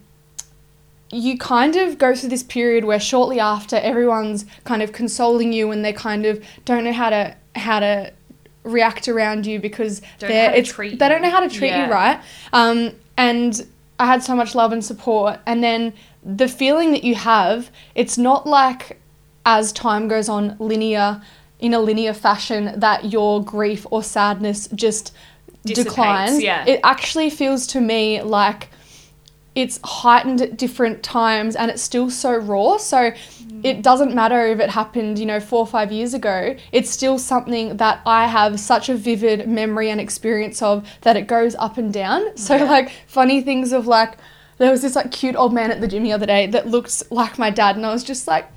you 1.11 1.39
kind 1.39 1.77
of 1.77 1.99
go 1.99 2.15
through 2.15 2.29
this 2.31 2.43
period 2.43 2.85
where 2.85 3.01
shortly 3.01 3.41
after 3.41 3.77
everyone's 3.77 4.45
kind 4.65 4.83
of 4.83 4.93
consoling 4.93 5.53
you 5.53 5.71
and 5.71 5.85
they 5.85 5.93
kind 5.93 6.27
of 6.27 6.43
don't 6.65 6.85
know 6.85 6.93
how 6.93 7.11
to 7.11 7.35
how 7.55 7.81
to 7.81 8.13
react 8.65 9.09
around 9.09 9.47
you 9.47 9.59
because 9.59 10.01
Don't 10.19 10.29
they're 10.31 10.47
how 10.49 10.53
to 10.53 10.59
it's 10.59 10.73
they 10.77 10.97
don't 10.97 11.23
know 11.23 11.31
how 11.31 11.41
to 11.41 11.49
treat 11.49 11.69
Yeah. 11.69 11.87
you 11.87 11.93
right. 11.93 12.21
Um, 12.53 12.93
and 13.17 13.67
I 13.99 14.07
had 14.07 14.23
so 14.23 14.37
much 14.37 14.55
love 14.55 14.73
and 14.73 14.85
support, 14.85 15.41
and 15.47 15.63
then 15.63 15.93
the 16.23 16.47
feeling 16.47 16.93
that 16.93 17.03
you 17.03 17.15
have, 17.17 17.71
it's 17.97 18.17
not 18.17 18.47
like 18.47 19.01
as 19.45 19.73
time 19.73 20.09
goes 20.09 20.29
on 20.29 20.57
linear 20.61 21.21
in 21.59 21.75
a 21.75 21.81
linear 21.81 22.13
fashion 22.13 22.79
that 22.79 23.11
your 23.11 23.43
grief 23.43 23.87
or 23.91 24.03
sadness 24.03 24.69
just 24.75 25.13
Dissipates, 25.64 25.94
declines. 25.94 26.42
yeah. 26.42 26.64
It 26.66 26.81
actually 26.85 27.31
feels 27.31 27.66
to 27.68 27.81
me 27.81 28.23
like 28.23 28.68
it's 29.55 29.81
heightened 29.83 30.40
at 30.40 30.57
different 30.57 31.03
times 31.03 31.57
and 31.57 31.68
it's 31.68 31.83
still 31.83 32.11
so 32.11 32.37
raw. 32.37 32.77
So 32.77 33.11
mm. 33.11 33.61
it 33.64 33.83
doesn't 33.83 34.14
matter 34.14 34.47
if 34.47 34.61
it 34.61 34.71
happened, 34.71 35.18
you 35.18 35.27
know, 35.27 35.40
four 35.40 35.61
or 35.61 35.66
five 35.66 35.90
years 35.90 36.14
ago. 36.14 36.55
It's 36.71 36.88
still 36.88 37.18
something 37.18 37.77
that 37.79 38.01
I 38.07 38.29
have 38.29 38.61
such 38.61 38.88
a 38.88 38.94
vivid 38.94 39.49
memory 39.49 39.90
and 39.90 40.01
experience 40.01 40.62
of 40.62 40.88
that 41.01 41.16
it 41.16 41.27
goes 41.27 41.57
up 41.57 41.77
and 41.77 41.92
down. 41.92 42.37
So 42.37 42.55
Yeah. 42.55 42.64
like 42.64 42.92
funny 43.09 43.42
things 43.42 43.73
of 43.73 43.88
like 43.88 44.16
there 44.59 44.71
was 44.71 44.83
this 44.83 44.94
like 44.94 45.11
cute 45.11 45.35
old 45.35 45.53
man 45.53 45.73
at 45.73 45.81
the 45.81 45.88
gym 45.88 46.05
the 46.05 46.12
other 46.12 46.27
day 46.27 46.47
that 46.47 46.68
looked 46.68 47.11
like 47.11 47.37
my 47.38 47.51
dad 47.51 47.75
and 47.75 47.85
I 47.85 47.92
was 47.92 48.05
just 48.05 48.29
like 48.29 48.49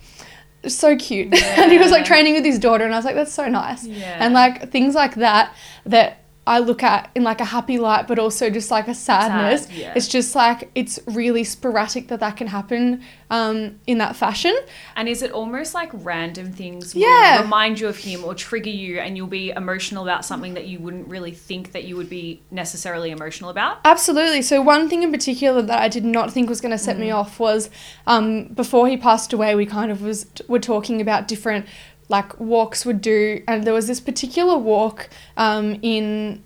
so 0.67 0.95
cute. 0.95 1.33
and 1.57 1.71
he 1.71 1.79
was 1.79 1.89
like 1.89 2.05
training 2.05 2.35
with 2.35 2.45
his 2.45 2.59
daughter 2.59 2.85
and 2.85 2.93
I 2.93 2.97
was 2.97 3.05
like 3.05 3.15
that's 3.15 3.33
so 3.33 3.47
nice. 3.47 3.85
Yeah. 3.87 4.17
And 4.19 4.35
like 4.35 4.69
things 4.71 4.93
like 4.93 5.15
that 5.15 5.55
that 5.87 6.20
I 6.47 6.57
look 6.57 6.81
at 6.81 7.11
in 7.13 7.23
like 7.23 7.39
a 7.39 7.45
happy 7.45 7.77
light, 7.77 8.07
but 8.07 8.17
also 8.17 8.49
just 8.49 8.71
like 8.71 8.87
a 8.87 8.95
sadness. 8.95 9.67
Sad, 9.67 9.75
yeah. 9.75 9.93
It's 9.95 10.07
just 10.07 10.33
like 10.35 10.71
it's 10.73 10.99
really 11.05 11.43
sporadic 11.43 12.07
that 12.07 12.19
that 12.21 12.35
can 12.35 12.47
happen 12.47 13.03
um, 13.29 13.79
in 13.85 13.99
that 13.99 14.15
fashion. 14.15 14.57
And 14.95 15.07
is 15.07 15.21
it 15.21 15.31
almost 15.31 15.75
like 15.75 15.91
random 15.93 16.51
things 16.51 16.95
will 16.95 17.03
Yeah. 17.03 17.41
remind 17.43 17.79
you 17.79 17.87
of 17.87 17.97
him 17.97 18.23
or 18.23 18.33
trigger 18.33 18.71
you 18.71 18.97
and 18.99 19.15
you'll 19.15 19.27
be 19.27 19.51
emotional 19.51 20.03
about 20.03 20.25
something 20.25 20.55
that 20.55 20.65
you 20.67 20.79
wouldn't 20.79 21.07
really 21.07 21.31
think 21.31 21.73
that 21.73 21.83
you 21.83 21.95
would 21.95 22.09
be 22.09 22.41
necessarily 22.49 23.11
emotional 23.11 23.51
about? 23.51 23.77
Absolutely. 23.85 24.41
So 24.41 24.61
one 24.63 24.89
thing 24.89 25.03
in 25.03 25.11
particular 25.11 25.61
that 25.61 25.79
I 25.79 25.87
did 25.89 26.03
not 26.03 26.31
think 26.31 26.49
was 26.49 26.59
going 26.59 26.71
to 26.71 26.77
set 26.77 26.97
me 26.97 27.11
off 27.11 27.39
was 27.39 27.69
um, 28.07 28.45
before 28.45 28.87
he 28.87 28.97
passed 28.97 29.31
away, 29.31 29.53
we 29.53 29.67
kind 29.67 29.91
of 29.91 30.01
was 30.01 30.25
were 30.47 30.59
talking 30.59 30.99
about 30.99 31.27
different 31.27 31.67
like 32.11 32.39
walks 32.39 32.85
would 32.85 33.01
do, 33.01 33.41
and 33.47 33.63
there 33.63 33.73
was 33.73 33.87
this 33.87 33.99
particular 34.01 34.57
walk 34.57 35.09
um, 35.37 35.79
in 35.81 36.43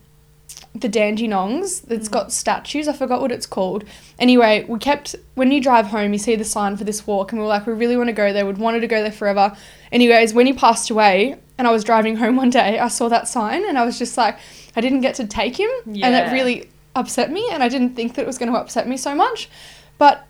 the 0.73 0.88
Dandenongs 0.88 1.82
that's 1.82 2.08
got 2.08 2.32
statues. 2.32 2.88
I 2.88 2.93
forgot 2.93 3.19
what 3.21 3.32
it's 3.32 3.45
called. 3.45 3.84
Anyway, 4.19 4.65
we 4.69 4.78
kept 4.80 5.15
when 5.34 5.51
you 5.51 5.62
drive 5.62 5.88
home, 5.88 6.13
you 6.13 6.19
see 6.19 6.36
the 6.36 6.45
sign 6.45 6.78
for 6.78 6.84
this 6.84 7.08
walk, 7.08 7.32
and 7.32 7.39
we 7.39 7.43
were 7.43 7.49
like, 7.49 7.65
we 7.65 7.73
really 7.73 7.97
want 7.97 8.08
to 8.10 8.13
go 8.13 8.32
there. 8.32 8.45
We'd 8.45 8.58
wanted 8.58 8.82
to 8.82 8.88
go 8.88 9.01
there 9.01 9.12
forever. 9.12 9.56
Anyways, 9.91 10.34
when 10.34 10.45
he 10.45 10.54
passed 10.54 10.89
away, 10.89 11.38
and 11.58 11.67
I 11.67 11.71
was 11.71 11.84
driving 11.84 12.15
home 12.17 12.36
one 12.36 12.49
day, 12.51 12.78
I 12.80 12.88
saw 12.89 13.10
that 13.10 13.28
sign, 13.28 13.67
and 13.67 13.78
I 13.78 13.86
was 13.86 13.97
just 13.97 14.17
like, 14.17 14.38
I 14.75 14.82
didn't 14.82 15.01
get 15.01 15.15
to 15.15 15.25
take 15.25 15.60
him, 15.60 15.69
and 15.86 15.97
Yeah. 15.97 16.30
it 16.30 16.34
really 16.34 16.69
upset 16.95 17.32
me, 17.32 17.47
and 17.51 17.63
I 17.63 17.69
didn't 17.69 17.95
think 17.95 18.13
that 18.15 18.21
it 18.21 18.28
was 18.28 18.38
going 18.38 18.51
to 18.51 18.58
upset 18.58 18.88
me 18.88 18.97
so 18.97 19.15
much, 19.15 19.49
but 19.97 20.25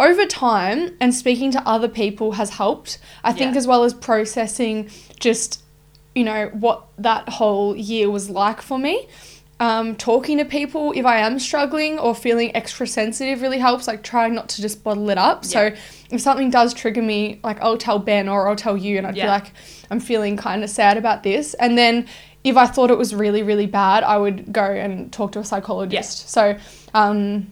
over 0.00 0.26
time 0.26 0.96
and 1.00 1.14
speaking 1.14 1.50
to 1.52 1.62
other 1.68 1.88
people 1.88 2.32
has 2.32 2.50
helped. 2.50 2.98
I 3.22 3.32
think 3.32 3.52
Yeah. 3.52 3.58
as 3.58 3.66
well 3.66 3.84
as 3.84 3.94
processing 3.94 4.90
just 5.20 5.62
you 6.14 6.22
know 6.24 6.46
what 6.52 6.84
that 6.98 7.28
whole 7.28 7.74
year 7.76 8.08
was 8.10 8.30
like 8.30 8.62
for 8.62 8.78
me. 8.78 9.08
Um, 9.60 9.94
talking 9.96 10.38
to 10.38 10.44
people 10.44 10.92
if 10.96 11.06
I 11.06 11.18
am 11.18 11.38
struggling 11.38 11.98
or 11.98 12.14
feeling 12.14 12.54
extra 12.56 12.86
sensitive 12.86 13.40
really 13.40 13.58
helps. 13.58 13.86
Like 13.86 14.02
trying 14.02 14.34
not 14.34 14.48
to 14.50 14.62
just 14.62 14.82
bottle 14.84 15.10
it 15.10 15.18
up. 15.18 15.44
So 15.44 15.70
if 16.10 16.20
something 16.20 16.50
does 16.50 16.74
trigger 16.74 17.02
me, 17.02 17.40
like 17.44 17.60
I'll 17.60 17.76
tell 17.78 17.98
Ben 18.00 18.28
or 18.28 18.48
I'll 18.48 18.56
tell 18.56 18.76
you, 18.76 18.98
and 18.98 19.06
I'd 19.06 19.16
Yeah. 19.16 19.24
be 19.26 19.28
like, 19.30 19.52
I'm 19.90 20.00
feeling 20.00 20.36
kind 20.36 20.62
of 20.64 20.70
sad 20.70 20.96
about 20.96 21.22
this. 21.22 21.54
And 21.54 21.78
then 21.78 22.06
if 22.42 22.56
I 22.56 22.66
thought 22.66 22.90
it 22.90 22.98
was 22.98 23.14
really 23.14 23.42
really 23.42 23.66
bad, 23.66 24.02
I 24.02 24.18
would 24.18 24.52
go 24.52 24.64
and 24.64 25.12
talk 25.12 25.32
to 25.32 25.38
a 25.38 25.44
psychologist. 25.44 26.28
So 26.30 26.56
um, 26.92 27.46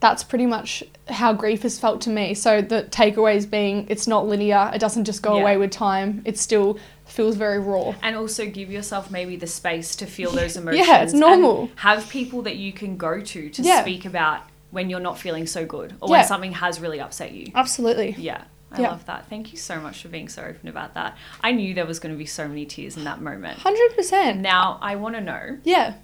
that's 0.00 0.22
pretty 0.22 0.46
much 0.46 0.84
how 1.08 1.32
grief 1.32 1.62
has 1.62 1.78
felt 1.78 2.00
to 2.02 2.10
me. 2.10 2.32
So 2.34 2.60
the 2.62 2.84
takeaways 2.84 3.48
being 3.50 3.86
it's 3.88 4.06
not 4.06 4.26
linear, 4.26 4.70
it 4.74 4.78
doesn't 4.78 5.04
just 5.04 5.22
go 5.22 5.34
Yeah. 5.36 5.42
away 5.42 5.56
with 5.56 5.70
time. 5.72 6.22
It 6.24 6.38
still 6.38 6.78
feels 7.04 7.36
very 7.36 7.58
raw. 7.58 7.94
And 8.02 8.14
also 8.16 8.46
give 8.46 8.70
yourself 8.70 9.10
maybe 9.10 9.34
the 9.36 9.46
space 9.46 9.96
to 9.96 10.06
feel 10.06 10.30
those 10.30 10.56
emotions. 10.56 10.86
Yeah, 10.86 11.02
it's 11.02 11.12
normal. 11.14 11.70
have 11.76 12.08
people 12.08 12.42
that 12.42 12.56
you 12.56 12.72
can 12.72 12.96
go 12.96 13.20
to 13.20 13.50
to 13.50 13.62
Yeah. 13.62 13.80
speak 13.82 14.04
about 14.04 14.42
when 14.70 14.90
you're 14.90 15.00
not 15.00 15.18
feeling 15.18 15.46
so 15.46 15.64
good 15.64 15.94
or 16.00 16.08
Yeah. 16.08 16.18
when 16.18 16.26
something 16.26 16.52
has 16.52 16.78
really 16.80 17.00
upset 17.00 17.32
you. 17.32 17.50
Absolutely. 17.54 18.14
Yeah. 18.18 18.42
I 18.70 18.82
Yeah. 18.82 18.90
love 18.90 19.06
that. 19.06 19.24
Thank 19.30 19.50
you 19.50 19.56
so 19.58 19.80
much 19.80 20.02
for 20.02 20.08
being 20.08 20.28
so 20.28 20.42
open 20.42 20.68
about 20.68 20.92
that. 20.94 21.16
I 21.42 21.52
knew 21.52 21.72
there 21.72 21.86
was 21.86 21.98
going 21.98 22.12
to 22.14 22.18
be 22.18 22.26
so 22.26 22.46
many 22.46 22.66
tears 22.66 22.98
in 22.98 23.04
that 23.04 23.20
moment. 23.22 23.58
100%. 23.58 24.40
Now, 24.40 24.78
I 24.82 24.94
want 24.94 25.14
to 25.14 25.22
know 25.22 25.56
Yeah. 25.64 25.94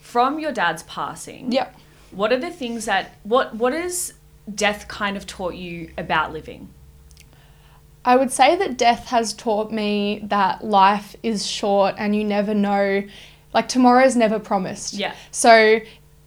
from 0.00 0.38
your 0.38 0.52
dad's 0.52 0.84
passing, 0.84 1.50
Yeah. 1.52 1.66
What 2.10 2.32
are 2.32 2.38
the 2.38 2.50
things 2.50 2.86
that 2.86 3.16
what 3.22 3.54
what 3.54 3.72
has 3.72 4.14
death 4.54 4.88
kind 4.88 5.16
of 5.16 5.26
taught 5.26 5.54
you 5.54 5.90
about 5.98 6.32
living? 6.32 6.68
I 8.04 8.16
would 8.16 8.32
say 8.32 8.56
that 8.56 8.78
death 8.78 9.08
has 9.08 9.34
taught 9.34 9.70
me 9.70 10.20
that 10.24 10.64
life 10.64 11.14
is 11.22 11.46
short 11.46 11.94
and 11.98 12.16
you 12.16 12.24
never 12.24 12.54
know, 12.54 13.04
like 13.52 13.68
tomorrow's 13.68 14.16
never 14.16 14.38
promised. 14.38 14.94
Yeah. 14.94 15.14
So, 15.30 15.80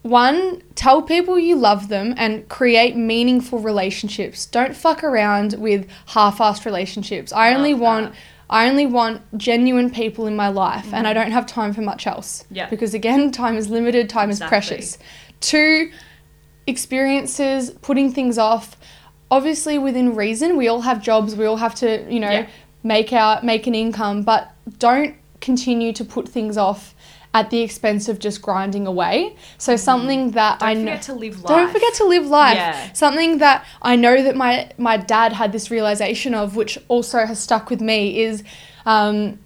one, 0.03 0.61
tell 0.75 1.01
people 1.01 1.39
you 1.39 1.55
love 1.55 1.87
them 1.87 2.13
and 2.17 2.47
create 2.49 2.95
meaningful 2.95 3.59
relationships. 3.59 4.45
Don't 4.45 4.75
fuck 4.75 5.03
around 5.03 5.53
with 5.53 5.89
half-assed 6.07 6.65
relationships. 6.65 7.31
I 7.33 7.53
only 7.53 7.73
Love 7.73 7.81
want 7.81 8.11
that. 8.11 8.19
I 8.51 8.69
only 8.69 8.85
want 8.85 9.21
genuine 9.37 9.89
people 9.89 10.27
in 10.27 10.35
my 10.35 10.49
life 10.49 10.93
and 10.93 11.07
I 11.07 11.13
mm-hmm. 11.13 11.21
don't 11.21 11.31
have 11.31 11.47
time 11.47 11.73
for 11.73 11.81
much 11.81 12.05
else. 12.05 12.43
Yeah. 12.51 12.69
Because 12.69 12.93
again, 12.93 13.31
time 13.43 13.55
is 13.55 13.69
limited, 13.69 14.09
time 14.09 14.29
Exactly. 14.29 14.45
is 14.45 14.49
precious. 14.49 14.97
Two, 15.41 15.91
experiences, 16.67 17.71
putting 17.81 18.11
things 18.13 18.37
off, 18.37 18.77
obviously 19.29 19.77
within 19.77 20.15
reason. 20.15 20.57
We 20.57 20.67
all 20.67 20.81
have 20.81 21.01
jobs, 21.01 21.35
we 21.35 21.45
all 21.45 21.57
have 21.57 21.75
to, 21.75 22.05
you 22.11 22.19
know, 22.19 22.31
Yeah. 22.31 22.47
make 22.83 23.11
out 23.13 23.43
make 23.43 23.67
an 23.67 23.75
income, 23.75 24.23
but 24.23 24.51
don't 24.79 25.15
continue 25.39 25.91
to 25.93 26.05
put 26.05 26.27
things 26.29 26.57
off 26.57 26.95
at 27.33 27.49
the 27.49 27.61
expense 27.61 28.09
of 28.09 28.19
just 28.19 28.41
grinding 28.41 28.85
away. 28.85 29.35
So 29.57 29.75
something 29.75 30.31
that. 30.31 30.59
Don't 30.59 30.69
I 30.69 30.73
know 30.73 30.81
forget 30.91 31.01
to 31.03 31.13
live 31.13 31.35
life. 31.43 31.47
don't 31.47 31.71
forget 31.71 31.93
to 31.95 32.05
live 32.05 32.27
life. 32.27 32.55
Yeah. 32.55 32.93
Something 32.93 33.37
that 33.39 33.65
I 33.81 33.95
know 33.95 34.21
that 34.21 34.35
my 34.35 34.69
my 34.77 34.97
dad 34.97 35.33
had 35.33 35.51
this 35.51 35.71
realization 35.71 36.33
of, 36.35 36.55
which 36.55 36.77
also 36.89 37.25
has 37.25 37.39
stuck 37.39 37.69
with 37.69 37.81
me, 37.81 38.21
is 38.21 38.43
um, 38.85 39.39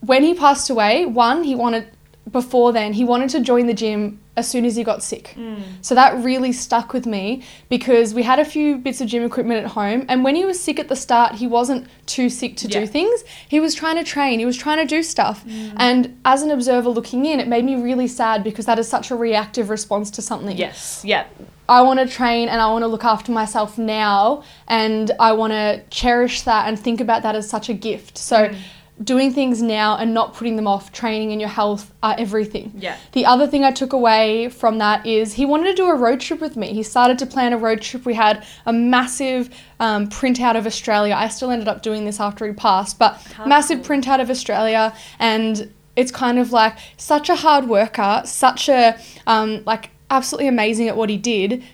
when 0.00 0.22
he 0.22 0.32
passed 0.34 0.70
away. 0.70 1.04
One, 1.06 1.44
he 1.44 1.54
wanted 1.54 1.86
before 2.30 2.72
then 2.72 2.92
he 2.92 3.04
wanted 3.04 3.30
to 3.30 3.40
join 3.40 3.66
the 3.66 3.74
gym 3.74 4.20
as 4.36 4.48
soon 4.48 4.64
as 4.64 4.76
he 4.76 4.84
got 4.84 5.02
sick. 5.02 5.34
Mm. 5.36 5.62
So 5.80 5.94
that 5.94 6.22
really 6.22 6.52
stuck 6.52 6.92
with 6.92 7.06
me 7.06 7.42
because 7.68 8.12
we 8.12 8.22
had 8.22 8.38
a 8.38 8.44
few 8.44 8.76
bits 8.76 9.00
of 9.00 9.08
gym 9.08 9.22
equipment 9.24 9.64
at 9.64 9.70
home, 9.70 10.04
and 10.08 10.24
when 10.24 10.34
he 10.34 10.44
was 10.44 10.60
sick 10.60 10.78
at 10.78 10.88
the 10.88 10.96
start, 10.96 11.36
he 11.36 11.46
wasn't 11.46 11.86
too 12.06 12.28
sick 12.28 12.56
to 12.58 12.68
Yeah. 12.68 12.80
do 12.80 12.86
things. 12.86 13.24
He 13.48 13.60
was 13.60 13.74
trying 13.74 13.96
to 13.96 14.04
train. 14.04 14.38
He 14.38 14.44
was 14.44 14.56
trying 14.56 14.78
to 14.78 14.84
do 14.86 15.02
stuff. 15.02 15.44
Mm. 15.46 15.72
And 15.76 16.20
as 16.24 16.42
an 16.42 16.50
observer 16.50 16.90
looking 16.90 17.24
in, 17.24 17.40
it 17.40 17.48
made 17.48 17.64
me 17.64 17.76
really 17.76 18.08
sad 18.08 18.44
because 18.44 18.66
that 18.66 18.78
is 18.78 18.88
such 18.88 19.10
a 19.10 19.16
reactive 19.16 19.70
response 19.70 20.10
to 20.12 20.22
something. 20.22 20.56
Yes. 20.56 21.02
Yeah. 21.04 21.24
I 21.68 21.82
want 21.82 21.98
to 21.98 22.06
train 22.06 22.48
and 22.48 22.60
I 22.60 22.70
want 22.70 22.82
to 22.82 22.86
look 22.86 23.04
after 23.04 23.32
myself 23.32 23.76
now 23.76 24.44
and 24.68 25.10
I 25.18 25.32
want 25.32 25.52
to 25.52 25.82
cherish 25.90 26.42
that 26.42 26.68
and 26.68 26.78
think 26.78 27.00
about 27.00 27.22
that 27.22 27.34
as 27.34 27.48
such 27.50 27.68
a 27.68 27.74
gift. 27.74 28.18
So 28.18 28.54
doing 29.02 29.32
things 29.32 29.60
now 29.60 29.96
and 29.96 30.14
not 30.14 30.34
putting 30.34 30.56
them 30.56 30.66
off, 30.66 30.90
training 30.92 31.32
and 31.32 31.40
your 31.40 31.50
health 31.50 31.92
are 32.02 32.14
everything. 32.18 32.72
Yeah. 32.76 32.96
The 33.12 33.26
other 33.26 33.46
thing 33.46 33.62
I 33.64 33.70
took 33.70 33.92
away 33.92 34.48
from 34.48 34.78
that 34.78 35.04
is 35.06 35.34
he 35.34 35.44
wanted 35.44 35.64
to 35.66 35.74
do 35.74 35.88
a 35.88 35.94
road 35.94 36.20
trip 36.20 36.40
with 36.40 36.56
me. 36.56 36.72
He 36.72 36.82
started 36.82 37.18
to 37.18 37.26
plan 37.26 37.52
a 37.52 37.58
road 37.58 37.82
trip. 37.82 38.06
We 38.06 38.14
had 38.14 38.44
a 38.64 38.72
massive 38.72 39.50
um, 39.80 40.08
printout 40.08 40.56
of 40.56 40.66
Australia. 40.66 41.14
I 41.14 41.28
still 41.28 41.50
ended 41.50 41.68
up 41.68 41.82
doing 41.82 42.04
this 42.06 42.20
after 42.20 42.46
he 42.46 42.52
passed, 42.54 42.98
but 42.98 43.16
How 43.34 43.44
massive 43.44 43.82
cool. 43.82 43.96
printout 43.96 44.20
of 44.20 44.30
Australia 44.30 44.94
and 45.18 45.70
it's 45.94 46.12
kind 46.12 46.38
of 46.38 46.52
like 46.52 46.76
such 46.96 47.28
a 47.28 47.34
hard 47.36 47.68
worker, 47.68 48.22
such 48.24 48.68
a 48.68 48.98
um, 49.26 49.62
like 49.64 49.90
absolutely 50.10 50.48
amazing 50.48 50.88
at 50.88 50.96
what 50.96 51.10
he 51.10 51.16
did, 51.16 51.64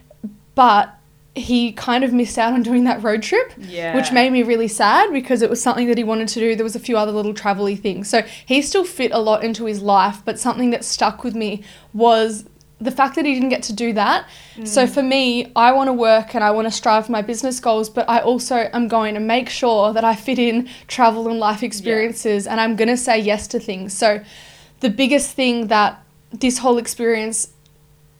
but 0.54 0.94
he 1.34 1.72
kind 1.72 2.04
of 2.04 2.12
missed 2.12 2.36
out 2.38 2.52
on 2.52 2.62
doing 2.62 2.84
that 2.84 3.02
road 3.02 3.22
trip, 3.22 3.52
Yeah. 3.56 3.96
which 3.96 4.12
made 4.12 4.30
me 4.32 4.42
really 4.42 4.68
sad 4.68 5.12
because 5.12 5.40
it 5.40 5.48
was 5.48 5.62
something 5.62 5.88
that 5.88 5.96
he 5.96 6.04
wanted 6.04 6.28
to 6.28 6.40
do. 6.40 6.54
There 6.54 6.64
was 6.64 6.76
a 6.76 6.80
few 6.80 6.96
other 6.98 7.12
little 7.12 7.32
travel-y 7.32 7.74
things. 7.74 8.08
So 8.10 8.22
he 8.44 8.60
still 8.60 8.84
fit 8.84 9.12
a 9.12 9.18
lot 9.18 9.42
into 9.42 9.64
his 9.64 9.80
life, 9.80 10.20
but 10.24 10.38
something 10.38 10.70
that 10.70 10.84
stuck 10.84 11.24
with 11.24 11.34
me 11.34 11.62
was 11.94 12.44
the 12.80 12.90
fact 12.90 13.14
that 13.14 13.24
he 13.24 13.32
didn't 13.32 13.48
get 13.48 13.62
to 13.62 13.72
do 13.72 13.92
that. 13.92 14.26
So 14.64 14.86
for 14.88 15.02
me, 15.02 15.52
I 15.54 15.72
want 15.72 15.86
to 15.88 15.92
work 15.92 16.34
and 16.34 16.42
I 16.42 16.50
want 16.50 16.66
to 16.66 16.70
strive 16.72 17.06
for 17.06 17.12
my 17.12 17.22
business 17.22 17.60
goals, 17.60 17.88
but 17.88 18.08
I 18.10 18.18
also 18.18 18.68
am 18.72 18.88
going 18.88 19.14
to 19.14 19.20
make 19.20 19.48
sure 19.48 19.92
that 19.92 20.04
I 20.04 20.14
fit 20.16 20.38
in 20.38 20.68
travel 20.88 21.28
and 21.28 21.38
life 21.38 21.62
experiences 21.62 22.46
and 22.46 22.60
I'm 22.60 22.74
going 22.76 22.88
to 22.88 22.96
say 22.96 23.18
yes 23.20 23.46
to 23.48 23.60
things. 23.60 23.96
So 23.96 24.20
the 24.80 24.90
biggest 24.90 25.30
thing 25.30 25.68
that 25.68 26.02
this 26.32 26.58
whole 26.58 26.76
experience 26.76 27.52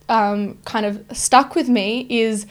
um, 0.08 0.58
kind 0.64 0.86
of 0.86 1.04
stuck 1.12 1.54
with 1.56 1.68
me 1.68 2.06
is 2.08 2.46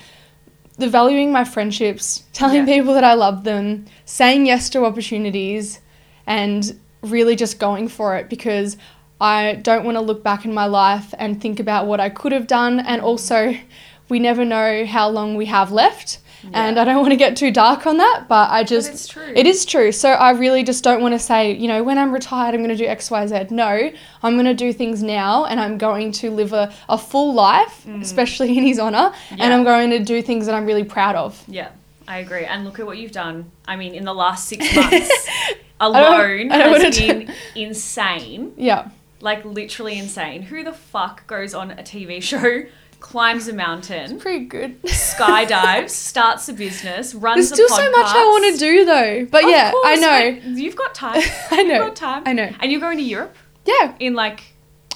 the 0.82 0.90
valuing 0.90 1.32
my 1.32 1.44
friendships, 1.46 2.24
telling 2.34 2.68
Yeah. 2.68 2.76
people 2.78 2.94
that 2.96 3.04
I 3.04 3.14
love 3.14 3.44
them, 3.46 3.86
saying 4.06 4.46
yes 4.48 4.70
to 4.72 4.84
opportunities, 4.86 5.80
and 6.28 6.78
really 7.02 7.36
just 7.36 7.60
going 7.60 7.88
for 7.88 8.16
it 8.18 8.30
because 8.30 8.78
I 9.20 9.54
don't 9.62 9.86
want 9.86 9.96
to 9.96 10.02
look 10.02 10.24
back 10.24 10.46
in 10.46 10.54
my 10.54 10.66
life 10.66 11.14
and 11.18 11.40
think 11.40 11.60
about 11.60 11.86
what 11.86 12.00
I 12.00 12.10
could 12.10 12.32
have 12.32 12.48
done. 12.48 12.80
And 12.80 13.02
also, 13.02 13.56
we 14.10 14.20
never 14.20 14.44
know 14.44 14.86
how 14.86 15.08
long 15.10 15.36
we 15.36 15.46
have 15.46 15.72
left. 15.72 16.18
And 16.54 16.80
I 16.80 16.84
don't 16.86 16.98
want 16.98 17.12
to 17.12 17.16
get 17.18 17.38
too 17.38 17.52
dark 17.52 17.86
on 17.86 17.98
that, 17.98 18.26
but 18.28 18.50
I 18.50 18.64
just. 18.64 18.90
it's 18.92 19.08
true. 19.08 19.32
It 19.36 19.46
is 19.46 19.66
true. 19.66 19.92
So 19.92 20.10
I 20.10 20.32
really 20.32 20.64
just 20.64 20.84
don't 20.84 21.02
want 21.02 21.14
to 21.14 21.20
say, 21.20 21.52
you 21.54 21.68
know, 21.68 21.84
when 21.84 21.98
I'm 21.98 22.12
retired, 22.12 22.56
I'm 22.56 22.62
going 22.62 22.76
to 22.76 22.76
do 22.76 22.86
X, 22.88 23.12
Y, 23.12 23.28
Z. 23.28 23.48
No, 23.52 23.92
I'm 24.24 24.34
going 24.34 24.46
to 24.46 24.54
do 24.54 24.74
things 24.74 25.04
now 25.04 25.46
and 25.46 25.60
I'm 25.60 25.78
going 25.78 26.12
to 26.14 26.32
live 26.32 26.54
a, 26.54 26.74
a 26.90 26.98
full 26.98 27.34
life, 27.34 27.86
especially 28.02 28.58
in 28.58 28.64
his 28.64 28.80
honor. 28.80 29.14
And 29.30 29.40
Mm. 29.40 29.52
I'm 29.52 29.64
going 29.64 29.90
to 29.92 30.00
do 30.00 30.22
things 30.22 30.46
that 30.48 30.56
I'm 30.56 30.66
really 30.66 30.84
proud 30.84 31.16
of. 31.16 31.44
Yeah, 31.48 31.70
I 32.08 32.18
agree. 32.20 32.46
And 32.46 32.66
look 32.66 32.80
at 32.80 32.86
what 32.86 32.98
you've 32.98 33.12
done. 33.12 33.52
I 33.68 33.76
mean, 33.76 33.94
in 33.94 34.06
the 34.06 34.14
last 34.14 34.48
six 34.48 34.76
months 34.76 35.28
alone 35.80 36.52
I 36.52 36.58
don't 36.58 36.82
has 36.82 36.98
do- 36.98 37.08
been 37.26 37.34
insane. 37.56 38.54
Yeah. 38.58 38.90
Like 39.20 39.46
literally 39.46 39.98
insane. 40.00 40.42
Who 40.44 40.64
the 40.64 40.74
fuck 40.74 41.28
goes 41.28 41.54
on 41.54 41.72
a 41.72 41.84
TV 41.84 42.22
show, 42.24 42.64
climbs 43.02 43.48
a 43.50 43.54
mountain, 43.54 44.20
Pretty 44.20 44.46
good. 44.46 44.82
skydives, 44.84 45.90
starts 46.12 46.48
a 46.48 46.54
business, 46.54 47.14
runs 47.14 47.50
There's 47.50 47.54
still 47.54 47.68
so 47.78 47.92
much 47.92 48.06
I 48.08 48.24
want 48.26 48.54
to 48.54 48.60
do 48.60 48.86
though. 48.86 49.26
But 49.30 49.44
Of 49.44 49.50
yeah, 49.50 49.72
I 49.84 49.96
know. 49.96 50.50
You've 50.52 50.76
got 50.78 50.96
time. 50.96 51.22
I 51.52 51.64
know. 51.64 51.74
You've 51.76 51.84
got 51.88 51.96
time. 51.96 52.24
I 52.26 52.34
know. 52.34 52.50
And 52.60 52.72
you're 52.72 52.80
going 52.82 52.98
to 52.98 53.04
Europe 53.04 53.36
Yeah. 53.66 53.96
in 54.00 54.14
like. 54.14 54.42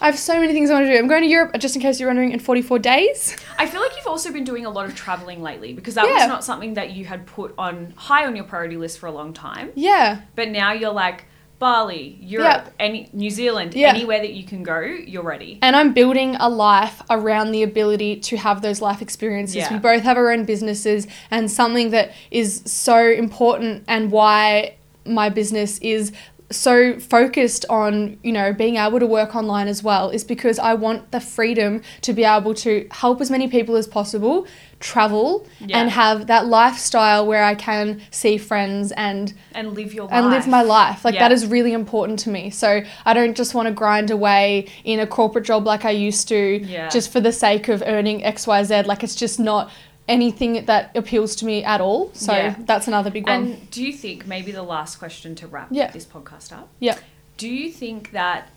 I 0.02 0.08
have 0.08 0.20
so 0.20 0.40
many 0.42 0.52
things 0.52 0.70
I 0.70 0.74
want 0.74 0.88
to 0.88 0.92
do. 0.92 0.98
I'm 1.00 1.08
going 1.08 1.24
to 1.24 1.30
Europe, 1.30 1.52
uh, 1.54 1.58
just 1.58 1.74
in 1.78 1.82
case 1.82 2.02
you're 2.02 2.10
wondering, 2.10 2.32
in 2.34 2.40
44 2.40 2.80
days. 2.80 3.34
I 3.58 3.66
feel 3.66 3.80
like 3.80 3.96
you've 3.96 4.08
also 4.08 4.30
been 4.32 4.44
doing 4.44 4.66
a 4.66 4.70
lot 4.70 4.86
of 4.86 4.94
traveling 4.94 5.42
lately 5.42 5.72
because 5.72 5.96
that 5.96 6.06
Yeah. 6.06 6.16
was 6.16 6.28
not 6.28 6.44
something 6.44 6.74
that 6.74 6.92
you 6.92 7.06
had 7.06 7.26
put 7.26 7.54
on 7.58 7.94
high 7.96 8.26
on 8.26 8.36
your 8.36 8.44
priority 8.44 8.76
list 8.76 9.00
for 9.00 9.08
a 9.08 9.12
long 9.12 9.32
time. 9.32 9.72
Yeah. 9.74 10.22
But 10.36 10.50
now 10.50 10.74
you're 10.74 10.92
like 10.92 11.26
Bali, 11.60 12.18
Europe, 12.22 12.70
any 12.80 13.10
New 13.14 13.30
Zealand, 13.30 13.74
Yeah. 13.74 13.90
anywhere 13.90 14.20
that 14.20 14.34
you 14.34 14.44
can 14.44 14.62
go, 14.62 14.80
you're 14.82 15.24
ready. 15.24 15.58
And 15.62 15.76
I'm 15.76 15.94
building 15.94 16.36
a 16.40 16.50
life 16.50 17.02
around 17.10 17.52
the 17.52 17.64
ability 17.64 18.18
to 18.18 18.38
have 18.38 18.62
those 18.62 18.82
life 18.82 19.02
experiences. 19.02 19.56
Yeah. 19.56 19.74
We 19.74 19.80
both 19.80 20.04
have 20.04 20.18
our 20.18 20.32
own 20.32 20.44
businesses, 20.46 21.08
and 21.32 21.50
something 21.50 21.92
that 21.92 22.12
is 22.30 22.62
so 22.66 22.98
important 23.10 23.86
and 23.88 24.12
why 24.12 24.76
my 25.06 25.30
business 25.30 25.78
is 25.80 26.12
so 26.52 27.00
focused 27.00 27.66
on 27.70 28.18
you 28.24 28.32
know 28.32 28.54
being 28.54 28.76
able 28.78 29.00
to 29.00 29.06
work 29.08 29.36
online 29.36 29.68
as 29.68 29.82
well 29.82 30.10
is 30.12 30.24
because 30.24 30.60
I 30.60 30.76
want 30.76 31.10
the 31.12 31.20
freedom 31.20 31.82
to 32.02 32.14
be 32.14 32.24
able 32.24 32.54
to 32.56 32.88
help 32.92 33.20
as 33.20 33.32
many 33.32 33.48
people 33.48 33.76
as 33.76 33.88
possible 33.88 34.46
travel 34.80 35.48
Yeah. 35.60 35.80
and 35.80 35.90
have 35.90 36.28
that 36.28 36.46
lifestyle 36.46 37.26
where 37.26 37.44
I 37.44 37.56
can 37.56 38.02
see 38.12 38.38
friends 38.38 38.92
and 38.92 39.34
And 39.56 39.74
live 39.74 39.94
your 39.94 40.04
life. 40.06 40.14
and 40.14 40.30
live 40.30 40.48
my 40.48 40.62
life. 40.62 41.04
Like 41.04 41.16
Yeah. 41.16 41.22
that 41.22 41.32
is 41.32 41.48
really 41.48 41.74
important 41.74 42.20
to 42.20 42.30
me. 42.30 42.52
So 42.52 42.82
I 43.06 43.14
don't 43.14 43.36
just 43.36 43.56
want 43.56 43.68
to 43.68 43.74
grind 43.74 44.12
away 44.12 44.68
in 44.84 45.00
a 45.00 45.08
corporate 45.08 45.46
job 45.46 45.66
like 45.66 45.86
I 45.86 45.92
used 45.92 46.28
to 46.28 46.62
Yeah. 46.64 46.90
just 46.90 47.12
for 47.12 47.20
the 47.22 47.32
sake 47.32 47.70
of 47.70 47.82
earning 47.88 48.22
XYZ. 48.24 48.86
Like 48.86 49.04
it's 49.04 49.16
just 49.16 49.40
not 49.40 49.72
anything 50.08 50.66
that 50.66 50.96
appeals 50.96 51.36
to 51.38 51.46
me 51.46 51.64
at 51.64 51.82
all. 51.82 52.12
So 52.14 52.32
Yeah. 52.34 52.56
that's 52.60 52.88
another 52.88 53.10
big 53.10 53.26
one. 53.28 53.36
And 53.44 53.72
do 53.72 53.84
you 53.84 53.92
think, 53.94 54.28
maybe 54.28 54.52
the 54.52 54.64
last 54.64 54.98
question 54.98 55.34
to 55.36 55.48
wrap 55.48 55.68
Yeah. 55.72 55.90
this 55.92 56.06
podcast 56.06 56.52
up, 56.52 56.70
yeah. 56.80 56.98
do 57.38 57.48
you 57.50 57.72
think 57.72 58.12
that 58.12 58.50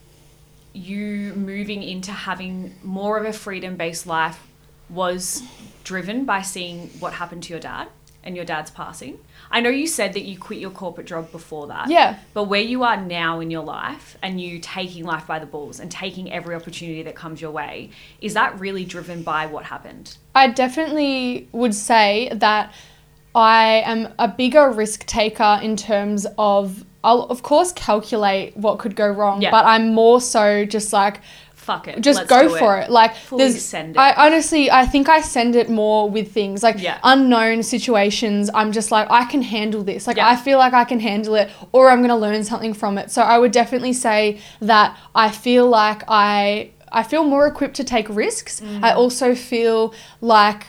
you 0.74 1.32
moving 1.34 1.82
into 1.82 2.12
having 2.12 2.74
more 2.82 3.18
of 3.18 3.24
a 3.24 3.32
freedom 3.32 3.76
based 3.76 4.06
life 4.06 4.46
was 4.90 5.42
driven 5.84 6.24
by 6.24 6.42
seeing 6.42 6.88
what 7.00 7.14
happened 7.14 7.42
to 7.44 7.50
your 7.50 7.60
dad 7.60 7.88
and 8.28 8.36
your 8.36 8.44
dad's 8.44 8.70
passing? 8.70 9.18
I 9.50 9.60
know 9.60 9.70
you 9.70 9.86
said 9.86 10.12
that 10.12 10.22
you 10.22 10.38
quit 10.38 10.60
your 10.60 10.70
corporate 10.70 11.06
job 11.06 11.32
before 11.32 11.66
that. 11.68 11.88
Yeah. 11.88 12.18
But 12.34 12.44
where 12.44 12.60
you 12.60 12.84
are 12.84 12.96
now 13.00 13.40
in 13.40 13.50
your 13.50 13.64
life 13.64 14.16
and 14.22 14.38
you 14.40 14.58
taking 14.60 15.04
life 15.04 15.26
by 15.26 15.38
the 15.38 15.46
balls 15.46 15.80
and 15.80 15.90
taking 15.90 16.30
every 16.30 16.54
opportunity 16.54 17.02
that 17.02 17.16
comes 17.16 17.40
your 17.40 17.50
way, 17.50 17.90
is 18.20 18.34
that 18.34 18.60
really 18.60 18.84
driven 18.84 19.22
by 19.22 19.46
what 19.46 19.64
happened? 19.64 20.16
I 20.34 20.48
definitely 20.48 21.48
would 21.52 21.74
say 21.74 22.28
that 22.34 22.72
I 23.34 23.82
am 23.86 24.12
a 24.18 24.28
bigger 24.28 24.70
risk 24.70 25.06
taker 25.06 25.58
in 25.62 25.74
terms 25.76 26.26
of 26.36 26.84
I'll 27.02 27.22
of 27.22 27.42
course 27.42 27.72
calculate 27.72 28.56
what 28.56 28.78
could 28.78 28.94
go 28.94 29.08
wrong, 29.08 29.40
Yeah. 29.40 29.50
but 29.50 29.64
I'm 29.64 29.94
more 29.94 30.20
so 30.20 30.64
just 30.66 30.92
like 30.92 31.20
fuck 31.68 31.84
it. 31.88 32.00
just 32.08 32.26
go 32.36 32.42
for 32.62 32.72
it. 32.82 32.88
Like 33.00 33.12
Fully 33.14 33.44
there's 33.44 33.62
send 33.62 33.90
it. 33.96 33.98
I 34.06 34.08
honestly 34.26 34.64
I 34.70 34.84
think 34.92 35.08
I 35.08 35.20
send 35.20 35.52
it 35.62 35.68
more 35.82 36.00
with 36.16 36.28
things 36.38 36.62
like 36.62 36.76
Yeah. 36.88 36.98
unknown 37.14 37.62
situations. 37.74 38.42
I'm 38.60 38.70
just 38.78 38.90
like 38.96 39.06
I 39.20 39.24
can 39.32 39.42
handle 39.56 39.82
this. 39.90 40.06
Like 40.08 40.16
Yeah. 40.20 40.32
I 40.32 40.34
feel 40.46 40.58
like 40.64 40.74
I 40.82 40.84
can 40.92 41.00
handle 41.10 41.34
it 41.42 41.46
or 41.72 41.82
I'm 41.90 42.00
going 42.04 42.16
to 42.18 42.22
learn 42.26 42.42
something 42.52 42.74
from 42.82 42.92
it. 43.00 43.06
So 43.10 43.20
I 43.34 43.36
would 43.42 43.52
definitely 43.52 43.92
say 44.08 44.18
that 44.72 44.88
I 45.14 45.26
feel 45.44 45.66
like 45.82 46.00
I 46.08 46.70
I 47.00 47.02
feel 47.02 47.24
more 47.34 47.46
equipped 47.52 47.76
to 47.76 47.84
take 47.84 48.06
risks. 48.08 48.52
Mm. 48.60 48.82
I 48.88 48.90
also 49.02 49.34
feel 49.34 49.78
like 50.36 50.62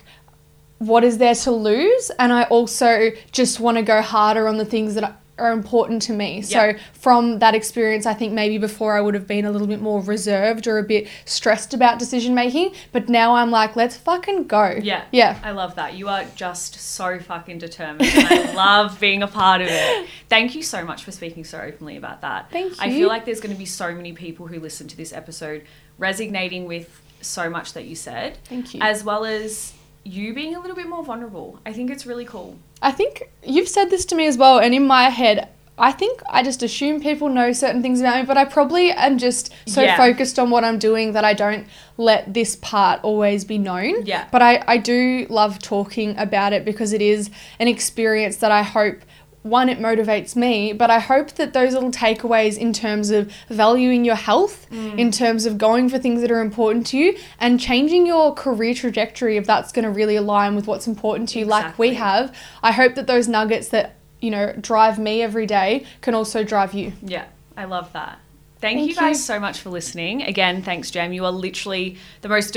what 0.79 1.03
is 1.09 1.17
there 1.17 1.35
to 1.35 1.51
lose 1.51 2.05
and 2.19 2.31
i 2.31 2.43
also 2.57 2.91
just 3.39 3.59
want 3.59 3.75
to 3.79 3.83
go 3.93 4.01
harder 4.01 4.47
on 4.47 4.55
the 4.57 4.69
things 4.73 4.95
that 4.95 5.03
are 5.39 5.51
important 5.51 6.01
to 6.01 6.13
me 6.13 6.41
so 6.41 6.73
from 6.93 7.39
that 7.39 7.55
experience 7.55 8.05
i 8.05 8.13
think 8.13 8.33
maybe 8.33 8.57
before 8.57 8.95
i 8.97 9.01
would 9.01 9.13
have 9.13 9.25
been 9.27 9.45
a 9.45 9.51
little 9.51 9.67
bit 9.67 9.81
more 9.81 10.01
reserved 10.01 10.67
or 10.67 10.77
a 10.77 10.83
bit 10.83 11.07
stressed 11.25 11.73
about 11.73 11.97
decision 11.99 12.33
making 12.35 12.71
but 12.91 13.09
now 13.09 13.35
i'm 13.35 13.49
like 13.51 13.75
let's 13.75 13.95
fucking 13.97 14.45
go 14.47 14.77
Yeah. 14.81 15.03
yeah 15.11 15.39
I 15.43 15.51
love 15.51 15.75
that. 15.75 15.93
You 15.95 16.09
are 16.09 16.25
just 16.35 16.75
so 16.75 17.19
fucking 17.19 17.59
determined. 17.59 18.09
And 18.13 18.27
I 18.27 18.53
love 18.65 18.99
being 18.99 19.23
a 19.23 19.27
part 19.27 19.61
of 19.61 19.67
it. 19.69 20.07
Thank 20.27 20.53
you 20.55 20.61
so 20.63 20.83
much 20.83 21.03
for 21.03 21.11
speaking 21.11 21.43
so 21.43 21.59
openly 21.59 21.97
about 21.97 22.21
that. 22.21 22.51
Thank 22.51 22.71
you. 22.71 22.77
I 22.79 22.89
feel 22.89 23.07
like 23.07 23.25
there's 23.25 23.39
going 23.39 23.53
to 23.53 23.57
be 23.59 23.65
so 23.65 23.93
many 23.95 24.13
people 24.13 24.47
who 24.47 24.59
listen 24.59 24.87
to 24.89 24.97
this 24.97 25.13
episode 25.13 25.63
resonating 25.97 26.65
with 26.65 27.01
so 27.21 27.49
much 27.49 27.73
that 27.73 27.85
you 27.85 27.95
said, 27.95 28.37
thank 28.45 28.73
you 28.73 28.81
as 28.81 29.03
well 29.03 29.25
as 29.25 29.73
you 30.03 30.33
being 30.33 30.55
a 30.55 30.59
little 30.59 30.75
bit 30.75 30.87
more 30.87 31.03
vulnerable. 31.03 31.59
I 31.65 31.73
think 31.73 31.91
it's 31.91 32.05
really 32.05 32.25
cool. 32.25 32.57
I 32.81 32.91
think 32.91 33.29
you've 33.43 33.67
said 33.69 33.89
this 33.89 34.05
to 34.05 34.15
me 34.15 34.25
as 34.27 34.37
well, 34.37 34.59
and 34.59 34.73
in 34.73 34.87
my 34.87 35.09
head, 35.09 35.49
I 35.77 35.91
think 35.93 36.21
I 36.29 36.43
just 36.43 36.61
assume 36.61 36.99
people 37.01 37.29
know 37.29 37.53
certain 37.53 37.81
things 37.81 38.01
about 38.01 38.17
me, 38.19 38.25
but 38.25 38.37
I 38.37 38.43
probably 38.45 38.91
am 38.91 39.17
just 39.17 39.53
so 39.65 39.81
Yeah. 39.81 39.95
focused 39.95 40.37
on 40.37 40.49
what 40.49 40.63
I'm 40.65 40.77
doing 40.77 41.13
that 41.13 41.23
I 41.23 41.33
don't 41.33 41.65
let 41.97 42.33
this 42.33 42.57
part 42.57 42.99
always 43.03 43.45
be 43.45 43.57
known. 43.57 44.05
Yeah. 44.05 44.25
But 44.31 44.41
I, 44.41 44.61
I 44.67 44.77
do 44.77 45.25
love 45.29 45.59
talking 45.59 46.17
about 46.17 46.51
it 46.51 46.65
because 46.65 46.91
it 46.91 47.01
is 47.01 47.29
an 47.59 47.67
experience 47.69 48.37
that 48.37 48.51
I 48.51 48.63
hope. 48.63 48.99
One, 49.43 49.69
it 49.69 49.79
motivates 49.79 50.35
me, 50.35 50.73
but 50.73 50.89
I 50.89 50.99
hope 50.99 51.31
that 51.33 51.53
those 51.53 51.73
little 51.73 51.91
takeaways 51.91 52.57
in 52.57 52.73
terms 52.73 53.09
of 53.09 53.31
valuing 53.49 54.03
your 54.03 54.15
health, 54.15 54.67
Mm. 54.69 54.99
in 54.99 55.11
terms 55.11 55.45
of 55.45 55.57
going 55.57 55.87
for 55.89 55.97
things 55.97 56.19
that 56.21 56.29
are 56.29 56.41
important 56.41 56.85
to 56.87 56.97
you, 56.97 57.17
and 57.39 57.59
changing 57.59 58.05
your 58.05 58.33
career 58.33 58.73
trajectory 58.73 59.37
if 59.37 59.45
that's 59.47 59.71
going 59.71 59.85
to 59.85 59.91
really 59.91 60.17
align 60.17 60.55
with 60.55 60.67
what's 60.67 60.87
important 60.87 61.29
to 61.29 61.39
you, 61.39 61.45
like 61.45 61.79
we 61.79 61.93
have. 61.93 62.35
I 62.61 62.73
hope 62.73 62.95
that 62.95 63.07
those 63.07 63.27
nuggets 63.29 63.69
that 63.69 63.95
you 64.19 64.29
know 64.29 64.51
drive 64.59 64.99
me 64.99 65.21
every 65.21 65.45
day 65.45 65.85
can 66.01 66.13
also 66.13 66.43
drive 66.43 66.73
you. 66.73 66.91
Yeah, 67.01 67.25
I 67.55 67.63
love 67.63 67.93
that. 67.93 68.19
Thank, 68.59 68.79
Thank 68.79 68.89
you 68.89 68.95
guys 68.95 69.15
you. 69.15 69.21
so 69.23 69.39
much 69.39 69.61
for 69.61 69.69
listening. 69.69 70.21
Again, 70.23 70.61
thanks, 70.63 70.91
Jam. 70.91 71.13
You 71.13 71.23
are 71.23 71.31
literally 71.31 71.95
the 72.21 72.27
most 72.27 72.53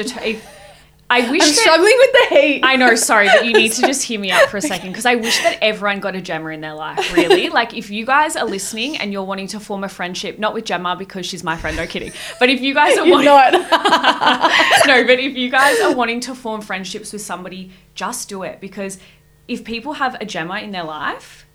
I 1.13 1.31
wish 1.31 1.43
I'm 1.43 1.49
that- 1.49 1.57
struggling 1.57 1.95
with 1.99 2.13
the 2.13 2.37
heat. 2.37 2.61
I 2.65 2.77
know, 2.77 2.95
sorry, 2.95 3.27
but 3.29 3.45
you 3.47 3.53
need 3.53 3.73
to 3.73 3.83
just 3.83 4.03
hear 4.03 4.19
me 4.19 4.31
out 4.31 4.49
for 4.49 4.57
a 4.57 4.63
second 4.73 4.91
because 4.91 5.07
I 5.07 5.15
wish 5.17 5.39
that 5.43 5.59
everyone 5.63 6.01
got 6.01 6.15
a 6.17 6.21
Gemma 6.23 6.49
in 6.51 6.61
their 6.61 6.75
life, 6.75 7.13
really. 7.13 7.49
Like, 7.63 7.75
if 7.75 7.91
you 7.91 8.07
guys 8.07 8.35
are 8.37 8.47
listening 8.47 8.97
and 8.97 9.13
you're 9.13 9.23
wanting 9.25 9.47
to 9.49 9.61
form 9.61 9.85
a 9.85 9.89
friendship, 9.89 10.39
not 10.39 10.55
with 10.55 10.65
Gemma 10.65 10.97
because 10.97 11.27
she's 11.27 11.45
my 11.45 11.57
friend, 11.57 11.77
no 11.77 11.87
kidding, 11.87 12.13
but 12.41 12.49
if 12.49 12.61
you 12.61 12.73
guys 12.75 12.97
are 12.99 13.07
wanting, 13.09 13.27
not. 13.27 13.53
no, 13.53 15.05
but 15.05 15.19
if 15.19 15.37
you 15.37 15.51
guys 15.51 15.79
are 15.81 15.95
wanting 15.95 16.21
to 16.21 16.35
form 16.35 16.61
friendships 16.63 17.13
with 17.13 17.23
somebody, 17.23 17.71
just 17.95 18.29
do 18.29 18.43
it 18.43 18.61
because 18.61 18.99
if 19.49 19.65
people 19.65 19.93
have 19.95 20.17
a 20.21 20.25
Gemma 20.25 20.61
in 20.61 20.71
their 20.71 20.85
life, 20.85 21.47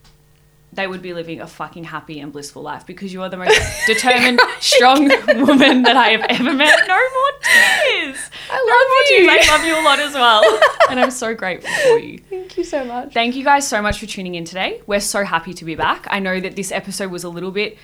they 0.73 0.85
would 0.85 1.01
be 1.01 1.13
living 1.13 1.39
a 1.41 1.47
fucking 1.47 1.85
happy 1.85 2.19
and 2.19 2.31
blissful 2.33 2.61
life 2.61 2.85
because 2.85 3.13
you 3.13 3.21
are 3.23 3.29
the 3.29 3.37
most 3.37 3.59
determined, 3.87 4.39
strong 4.59 5.07
woman 5.27 5.83
that 5.83 5.95
I 5.95 6.09
have 6.09 6.25
ever 6.29 6.53
met. 6.53 6.87
No 6.87 6.95
more 6.95 7.31
tears. 7.41 8.29
I 8.51 8.57
No 8.57 8.73
love 8.73 9.07
tears. 9.07 9.23
you. 9.47 9.51
I 9.51 9.55
love 9.57 9.65
you 9.65 9.79
a 9.79 9.83
lot 9.83 9.99
as 9.99 10.13
well. 10.13 10.43
And 10.89 10.99
I'm 11.01 11.11
so 11.11 11.33
grateful 11.35 11.69
for 11.83 11.97
you. 11.99 12.19
Thank 12.19 12.57
you 12.57 12.63
so 12.63 12.85
much. 12.85 13.11
Thank 13.13 13.35
you 13.35 13.43
guys 13.43 13.67
so 13.67 13.81
much 13.81 13.99
for 13.99 14.05
tuning 14.05 14.35
in 14.35 14.45
today. 14.45 14.81
We're 14.87 15.01
so 15.01 15.25
happy 15.25 15.53
to 15.53 15.65
be 15.65 15.75
back. 15.75 16.07
I 16.09 16.19
know 16.19 16.39
that 16.39 16.55
this 16.55 16.71
episode 16.71 17.11
was 17.11 17.25
a 17.25 17.29
little 17.29 17.51
bit 17.51 17.77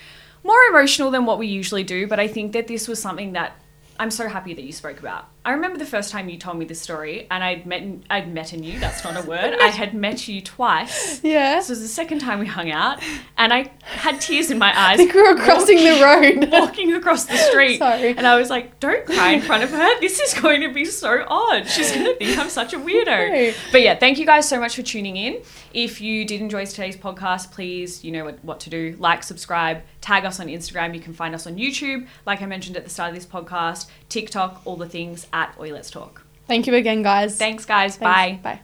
more 0.43 0.61
emotional 0.69 1.11
than 1.11 1.25
what 1.25 1.37
we 1.37 1.47
usually 1.47 1.83
do, 1.83 2.07
but 2.07 2.17
I 2.19 2.29
think 2.29 2.53
that 2.53 2.67
this 2.67 2.87
was 2.87 3.01
something 3.01 3.33
that 3.33 3.57
I'm 3.99 4.09
so 4.09 4.29
happy 4.29 4.53
that 4.53 4.63
you 4.63 4.71
spoke 4.71 4.99
about. 4.99 5.27
I 5.45 5.51
remember 5.51 5.77
the 5.77 5.85
first 5.85 6.09
time 6.09 6.29
you 6.29 6.37
told 6.37 6.57
me 6.57 6.63
this 6.63 6.79
story, 6.79 7.27
and 7.29 7.43
I'd 7.43 7.65
met 7.65 7.83
I'd 8.09 8.33
met 8.33 8.53
in 8.53 8.63
you. 8.63 8.79
That's 8.79 9.03
not 9.03 9.21
a 9.21 9.27
word. 9.27 9.55
I 9.61 9.67
had 9.67 9.93
met 9.93 10.27
you 10.29 10.41
twice. 10.41 11.21
Yeah. 11.21 11.55
This 11.57 11.67
was 11.67 11.81
the 11.81 11.87
second 11.89 12.19
time 12.19 12.39
we 12.39 12.45
hung 12.45 12.71
out, 12.71 13.03
and 13.37 13.51
I 13.51 13.71
had 13.81 14.21
tears 14.21 14.51
in 14.51 14.57
my 14.57 14.71
I 14.71 14.91
eyes. 14.91 14.97
think 14.97 15.13
we 15.13 15.21
were 15.21 15.35
crossing 15.35 15.77
the 15.77 16.01
road. 16.01 16.49
Walking 16.51 16.93
across 16.93 17.25
the 17.25 17.35
street, 17.35 17.79
Sorry. 17.79 18.15
and 18.15 18.25
I 18.25 18.37
was 18.37 18.49
like, 18.49 18.79
"Don't 18.79 19.05
cry 19.05 19.31
in 19.31 19.41
front 19.41 19.63
of 19.63 19.71
her. 19.71 19.99
This 19.99 20.19
is 20.21 20.33
going 20.39 20.61
to 20.61 20.71
be 20.73 20.85
so 20.85 21.25
odd. 21.27 21.67
She's 21.67 21.91
going 21.91 22.05
to 22.05 22.15
think 22.15 22.37
I'm 22.39 22.49
such 22.49 22.73
a 22.73 22.77
weirdo." 22.79 23.03
No. 23.33 23.53
But 23.71 23.81
yeah, 23.81 23.95
thank 23.95 24.19
you 24.19 24.25
guys 24.25 24.47
so 24.47 24.59
much 24.59 24.75
for 24.75 24.81
tuning 24.81 25.17
in. 25.17 25.41
If 25.73 25.99
you 26.01 26.23
did 26.23 26.39
enjoy 26.39 26.65
today's 26.65 26.95
podcast, 26.95 27.51
please, 27.51 28.03
you 28.03 28.11
know 28.11 28.23
what, 28.25 28.43
what 28.45 28.59
to 28.61 28.69
do. 28.69 28.95
Like, 28.99 29.23
subscribe, 29.23 29.81
tag 30.01 30.23
us 30.23 30.39
on 30.39 30.47
Instagram. 30.47 30.93
You 30.93 30.99
can 31.01 31.13
find 31.13 31.33
us 31.33 31.47
on 31.47 31.55
YouTube, 31.55 32.07
like 32.25 32.41
I 32.41 32.45
mentioned 32.45 32.77
at 32.77 32.83
the 32.83 32.89
start 32.89 33.09
of 33.09 33.15
this 33.15 33.25
podcast, 33.25 33.89
TikTok, 34.13 34.61
all 34.65 34.77
the 34.77 34.87
things 34.87 35.27
at 35.33 35.55
Oi 35.59 35.73
Let's 35.73 35.89
Talk. 35.89 36.23
Thank 36.47 36.67
you 36.67 36.75
again, 36.75 37.01
guys. 37.01 37.37
Thanks, 37.37 37.65
guys. 37.65 37.97
Thanks. 37.97 38.43
Bye. 38.43 38.55
Bye. 38.55 38.61